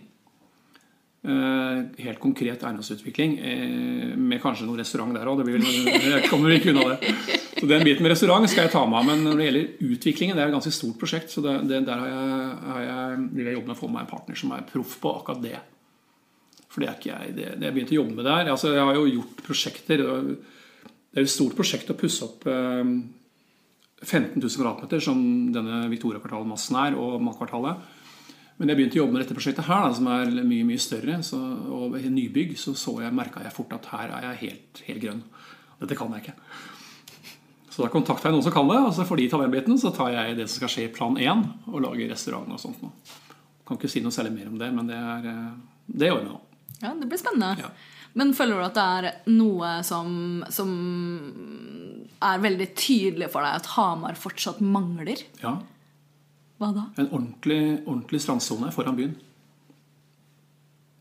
Eh, 1.26 1.78
helt 2.04 2.20
konkret 2.22 2.62
eiendomsutvikling. 2.62 3.38
Eh, 3.38 4.16
med 4.16 4.38
kanskje 4.42 4.68
noen 4.68 4.78
restaurant 4.78 5.14
der 5.16 5.26
òg. 5.26 5.42
Jeg 5.50 6.28
kommer 6.30 6.54
ikke 6.54 6.70
unna 6.70 6.94
det. 6.94 7.14
Så 7.56 7.66
den 7.66 7.86
biten 7.86 8.04
med 8.04 8.12
restaurant 8.12 8.44
skal 8.52 8.66
jeg 8.66 8.72
ta 8.74 8.82
meg. 8.84 9.06
Men 9.08 9.22
når 9.24 9.38
det 9.38 9.44
gjelder 9.46 9.86
utviklingen, 9.94 10.36
det 10.36 10.42
er 10.44 10.50
et 10.50 10.54
ganske 10.58 10.74
stort 10.76 10.98
prosjekt. 11.00 11.32
Så 11.32 11.40
det, 11.40 11.54
det, 11.70 11.78
der 11.88 12.02
har 12.02 12.10
jeg, 12.10 12.50
har 12.66 12.82
jeg, 12.84 13.22
vil 13.32 13.48
jeg 13.48 13.56
jobbe 13.56 13.70
med 13.70 13.76
å 13.78 13.80
få 13.80 13.88
meg 13.94 14.02
en 14.02 14.10
partner 14.10 14.38
som 14.38 14.52
er 14.52 14.66
proff 14.68 14.98
på 15.00 15.12
akkurat 15.22 15.40
det. 15.40 15.54
For 16.68 16.84
det 16.84 16.90
er 16.90 16.98
ikke 16.98 17.14
jeg. 17.14 17.32
Det, 17.38 17.46
det 17.56 17.68
jeg 17.70 17.76
begynte 17.78 17.96
å 17.96 17.98
jobbe 18.02 18.18
med 18.18 18.28
der 18.28 18.50
altså 18.52 18.74
Jeg 18.74 18.84
har 18.84 18.98
jo 19.00 19.06
gjort 19.14 19.40
prosjekter. 19.48 20.04
Det 20.04 21.16
er 21.16 21.24
et 21.24 21.32
stort 21.32 21.56
prosjekt 21.56 21.94
å 21.94 21.96
pusse 21.96 22.28
opp 22.28 22.44
15 24.02 24.36
000 24.36 24.50
kvadratmeter, 24.58 25.00
som 25.00 25.20
denne 25.54 25.86
Victoria-kvartalmassen 25.92 26.76
er, 26.82 26.98
og 27.00 27.20
Mack-kvartalet. 27.24 27.86
Men 28.56 28.70
jeg 28.70 28.78
begynte 28.78 28.96
å 28.96 29.02
jobbe 29.02 29.16
med 29.16 29.22
dette 29.24 29.36
prosjektet 29.36 29.68
her, 29.68 29.84
da, 29.84 29.96
som 29.96 30.08
er 30.12 30.30
mye 30.48 30.64
mye 30.68 30.80
større, 30.80 31.18
så, 31.24 31.40
og 31.76 31.96
nybygg, 32.00 32.54
så, 32.60 32.72
så 32.76 32.94
jeg, 33.04 33.12
merka 33.16 33.44
jeg 33.44 33.52
fort 33.56 33.74
at 33.76 33.90
her 33.92 34.14
er 34.16 34.30
jeg 34.30 34.42
helt, 34.44 34.82
helt 34.86 35.04
grønn. 35.04 35.22
Dette 35.82 35.98
kan 35.98 36.14
jeg 36.16 36.24
ikke. 36.24 36.36
Så 37.76 37.84
da 37.84 37.90
kontakta 37.92 38.30
jeg 38.30 38.36
noen 38.38 38.46
som 38.46 38.54
kan 38.54 38.70
det, 38.70 38.78
og 38.80 38.94
så 38.96 39.04
får 39.04 39.20
de 39.20 39.28
ta 39.28 39.40
den 39.42 39.52
biten. 39.52 39.76
Så 39.80 39.92
tar 39.92 40.14
jeg 40.14 40.38
det 40.38 40.46
som 40.48 40.62
skal 40.62 40.72
skje 40.72 40.86
i 40.86 40.92
plan 40.92 41.18
1, 41.20 41.42
og 41.68 41.82
lager 41.84 42.08
restaurant 42.08 42.54
og 42.56 42.62
sånt. 42.62 42.80
Nå. 42.80 42.92
Kan 43.68 43.76
ikke 43.76 43.90
si 43.92 44.00
noe 44.00 44.14
særlig 44.14 44.32
mer 44.38 44.48
om 44.48 44.56
det, 44.60 44.70
men 44.72 44.88
det, 44.88 44.96
er, 44.96 45.28
eh, 45.34 45.90
det 45.92 46.08
gjør 46.08 46.22
vi 46.22 46.30
nå. 46.30 46.40
Ja, 46.80 46.94
det 46.96 47.08
blir 47.10 47.20
spennende. 47.20 47.52
Ja. 47.60 47.68
Men 48.16 48.32
føler 48.32 48.56
du 48.56 48.64
at 48.64 48.78
det 48.78 48.86
er 48.96 49.10
noe 49.28 49.74
som, 49.84 50.08
som 50.48 50.70
er 52.24 52.42
veldig 52.42 52.68
tydelig 52.78 53.28
for 53.32 53.44
deg 53.44 53.60
at 53.60 53.70
Hamar 53.74 54.18
fortsatt 54.20 54.60
mangler? 54.64 55.22
Ja, 55.42 55.56
Hva 56.56 56.70
da? 56.72 56.86
En 56.96 57.10
ordentlig, 57.10 57.60
ordentlig 57.84 58.22
strandsone 58.24 58.70
foran 58.72 58.96
byen. 58.96 59.14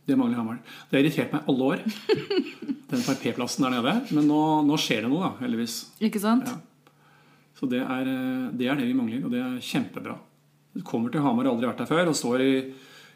Det 0.05 0.17
mangler 0.19 0.37
Hamar. 0.37 0.57
Det 0.89 0.97
har 0.97 1.05
irritert 1.05 1.31
meg 1.33 1.47
alle 1.49 1.69
år. 1.71 1.83
Den 2.91 3.01
parkeringsplassen 3.07 3.65
der 3.65 3.73
nede. 3.77 3.93
Men 4.13 4.27
nå, 4.29 4.41
nå 4.67 4.77
skjer 4.77 5.05
det 5.05 5.09
noe, 5.09 5.23
da, 5.23 5.31
heldigvis. 5.41 5.77
Ikke 6.05 6.21
sant? 6.21 6.51
Ja. 6.51 6.91
Så 7.55 7.69
det 7.71 7.79
er, 7.81 8.11
det 8.51 8.67
er 8.67 8.77
det 8.77 8.89
vi 8.89 8.97
mangler, 8.97 9.23
og 9.25 9.31
det 9.33 9.39
er 9.41 9.55
kjempebra. 9.63 10.17
Du 10.75 10.83
kommer 10.85 11.09
til 11.13 11.23
Hamar, 11.23 11.47
aldri 11.47 11.69
vært 11.69 11.81
der 11.81 11.89
før, 11.89 12.11
og 12.11 12.19
står 12.19 12.43
i 12.43 12.51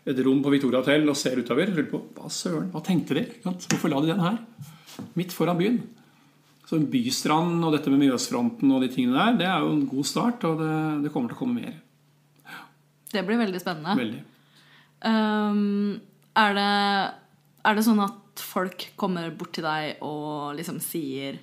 et 0.10 0.20
rom 0.26 0.40
på 0.42 0.52
Victoria 0.54 0.80
Hotel 0.80 1.04
og 1.12 1.18
ser 1.20 1.42
utover. 1.44 1.70
Lurer 1.76 1.90
på 1.92 2.00
hva 2.16 2.32
søren, 2.32 2.70
hva 2.72 2.82
tenkte 2.88 3.18
de? 3.20 3.26
Hvorfor 3.44 3.92
la 3.92 4.00
de 4.02 4.14
den 4.14 4.24
her? 4.24 4.40
Midt 5.20 5.36
foran 5.36 5.60
byen. 5.60 5.82
Så 6.70 6.78
en 6.78 6.86
bystrand 6.92 7.64
og 7.66 7.74
dette 7.74 7.90
med 7.90 8.04
Mjøsfronten 8.04 8.70
og 8.76 8.84
de 8.84 8.92
tingene 8.94 9.18
der, 9.18 9.38
det 9.40 9.48
er 9.50 9.64
jo 9.66 9.72
en 9.74 9.88
god 9.90 10.06
start, 10.06 10.44
og 10.46 10.60
det, 10.62 10.74
det 11.06 11.12
kommer 11.14 11.32
til 11.32 11.40
å 11.40 11.40
komme 11.40 11.64
mer. 11.64 11.80
Det 13.10 13.24
blir 13.26 13.40
veldig 13.42 13.62
spennende. 13.62 13.96
Veldig. 13.98 14.20
Um, 15.02 15.96
er, 16.38 16.54
det, 16.54 16.68
er 17.66 17.80
det 17.80 17.86
sånn 17.88 18.04
at 18.06 18.44
folk 18.46 18.86
kommer 19.02 19.32
bort 19.34 19.56
til 19.58 19.66
deg 19.66 20.04
og 20.06 20.60
liksom 20.60 20.78
sier 20.84 21.40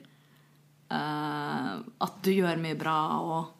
uh, 0.94 1.74
at 1.82 2.22
du 2.22 2.30
gjør 2.30 2.62
mye 2.62 2.78
bra, 2.78 2.98
og 3.18 3.52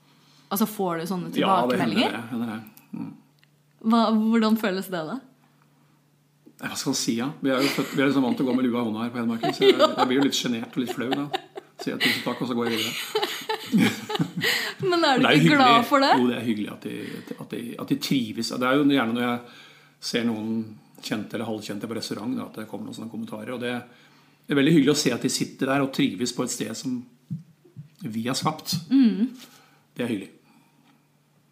Altså 0.47 0.67
får 0.71 1.01
du 1.01 1.09
sånne 1.11 1.31
Ja, 1.35 1.67
det 1.67 1.81
hender 1.81 1.97
tilbakemeldinger? 1.99 2.13
det. 2.13 2.21
Hender 2.31 2.51
det. 2.53 2.91
Mm. 2.95 3.09
Hva, 3.91 4.03
hvordan 4.15 4.59
føles 4.61 4.87
det, 4.93 5.01
da? 5.09 5.17
Hva 6.63 6.77
skal 6.79 6.93
man 6.93 6.99
si, 7.01 7.15
ja? 7.19 7.27
Vi 7.43 7.51
er 7.51 7.65
jo 7.67 7.73
født, 7.75 7.91
vi 7.97 8.05
er 8.05 8.13
liksom 8.13 8.25
vant 8.25 8.39
til 8.39 8.47
å 8.47 8.53
gå 8.53 8.55
med 8.57 8.69
lua 8.69 8.79
i 8.79 8.87
hånda 8.87 9.03
her 9.03 9.11
på 9.11 9.21
Hedmarken, 9.21 9.57
så 9.57 9.67
jeg, 9.67 9.75
jeg 9.83 10.07
blir 10.07 10.21
jo 10.21 10.27
litt 10.29 10.39
sjenert 10.39 10.79
og 10.79 10.85
litt 10.85 10.95
flau 10.95 11.11
da. 11.11 11.27
Sier 11.83 11.93
jeg 11.95 12.01
tusen 12.07 12.23
takk, 12.25 12.41
og 12.41 12.49
så 12.49 12.55
går 12.57 12.71
jeg 12.71 12.79
videre. 12.81 12.95
Men 14.91 15.05
er 15.05 15.21
du 15.21 15.27
er 15.29 15.37
ikke 15.37 15.57
glad 15.59 15.85
for 15.89 16.01
det? 16.05 16.13
Jo, 16.21 16.29
det 16.31 16.37
er 16.39 16.47
hyggelig 16.47 16.71
at 16.73 16.87
de, 16.87 16.95
at 17.37 17.51
de, 17.53 17.63
at 17.83 17.93
de 17.93 17.99
trives. 18.09 18.53
Det 18.55 18.69
er 18.69 18.79
jo 18.79 18.87
gjerne 18.89 19.17
når 19.17 19.25
jeg 19.27 19.39
ser 20.11 20.25
noen 20.29 20.55
kjente 21.07 21.37
eller 21.37 21.49
halvkjente 21.51 21.91
på 21.91 21.99
restaurant, 21.99 22.33
da, 22.39 22.47
at 22.49 22.57
det 22.63 22.69
kommer 22.71 22.89
noen 22.89 22.97
sånne 22.97 23.13
kommentarer. 23.13 23.53
Og 23.57 23.61
det 23.63 23.75
er 23.77 24.59
veldig 24.61 24.73
hyggelig 24.79 24.95
å 24.95 25.01
se 25.03 25.13
at 25.15 25.23
de 25.27 25.33
sitter 25.33 25.73
der 25.73 25.85
og 25.85 25.93
trives 25.97 26.33
på 26.37 26.47
et 26.47 26.55
sted 26.55 26.73
som 26.79 26.97
vi 28.07 28.25
har 28.29 28.37
skapt. 28.39 28.77
Mm. 28.93 29.31
Det 29.97 30.05
er 30.07 30.11
hyggelig. 30.13 30.31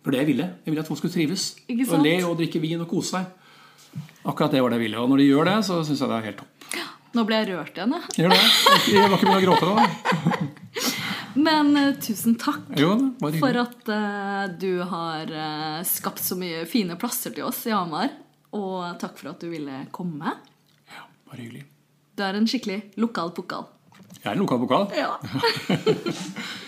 For 0.05 0.13
det 0.13 0.21
jeg 0.21 0.29
ville. 0.35 0.49
Jeg 0.65 0.73
ville 0.75 0.85
at 0.85 0.89
folk 0.91 1.01
skulle 1.01 1.15
trives. 1.15 1.47
Ikke 1.69 1.87
Og 1.87 1.95
sant? 1.95 2.05
le 2.05 2.17
og 2.29 2.37
drikke 2.41 2.61
vin 2.65 2.83
og 2.85 2.89
kose 2.91 3.17
seg. 3.17 4.03
Akkurat 4.29 4.53
det 4.53 4.61
var 4.65 4.73
det 4.73 4.81
jeg 4.81 4.87
ville. 4.89 5.01
Og 5.01 5.09
når 5.13 5.23
de 5.23 5.29
gjør 5.31 5.49
det, 5.49 5.55
så 5.69 5.79
syns 5.87 6.01
jeg 6.05 6.11
det 6.13 6.19
er 6.19 6.29
helt 6.31 6.43
topp. 6.43 6.51
Nå 7.14 7.22
ble 7.29 7.38
jeg 7.40 7.53
rørt 7.53 7.77
igjen, 7.79 7.94
jeg. 7.94 8.14
Gjør 8.18 8.33
det? 8.35 8.38
Jeg 8.90 9.11
var 9.11 9.18
ikke 9.18 9.29
begynt 9.29 9.38
å 9.38 9.44
gråte 9.44 9.66
da. 9.70 10.50
Men 11.35 11.70
uh, 11.74 11.92
tusen 12.03 12.37
takk 12.38 12.74
Jo, 12.79 12.92
for 13.40 13.59
at 13.59 13.90
uh, 13.90 14.44
du 14.59 14.83
har 14.87 15.31
uh, 15.31 15.81
skapt 15.87 16.22
så 16.22 16.38
mye 16.38 16.64
fine 16.70 16.98
plasser 16.98 17.35
til 17.35 17.46
oss 17.46 17.62
i 17.70 17.74
Hamar. 17.74 18.11
Og 18.55 18.98
takk 19.03 19.18
for 19.18 19.33
at 19.33 19.42
du 19.42 19.50
ville 19.50 19.85
komme. 19.94 20.35
Ja, 20.90 21.07
bare 21.31 21.40
hyggelig. 21.42 21.64
Du 22.14 22.22
er 22.27 22.38
en 22.38 22.46
skikkelig 22.50 22.81
lokal 23.03 23.35
pokal. 23.35 23.66
Jeg 24.20 24.29
er 24.31 24.37
en 24.37 24.44
lokal 24.44 24.62
pokal. 24.62 24.90
Ja. 24.94 25.18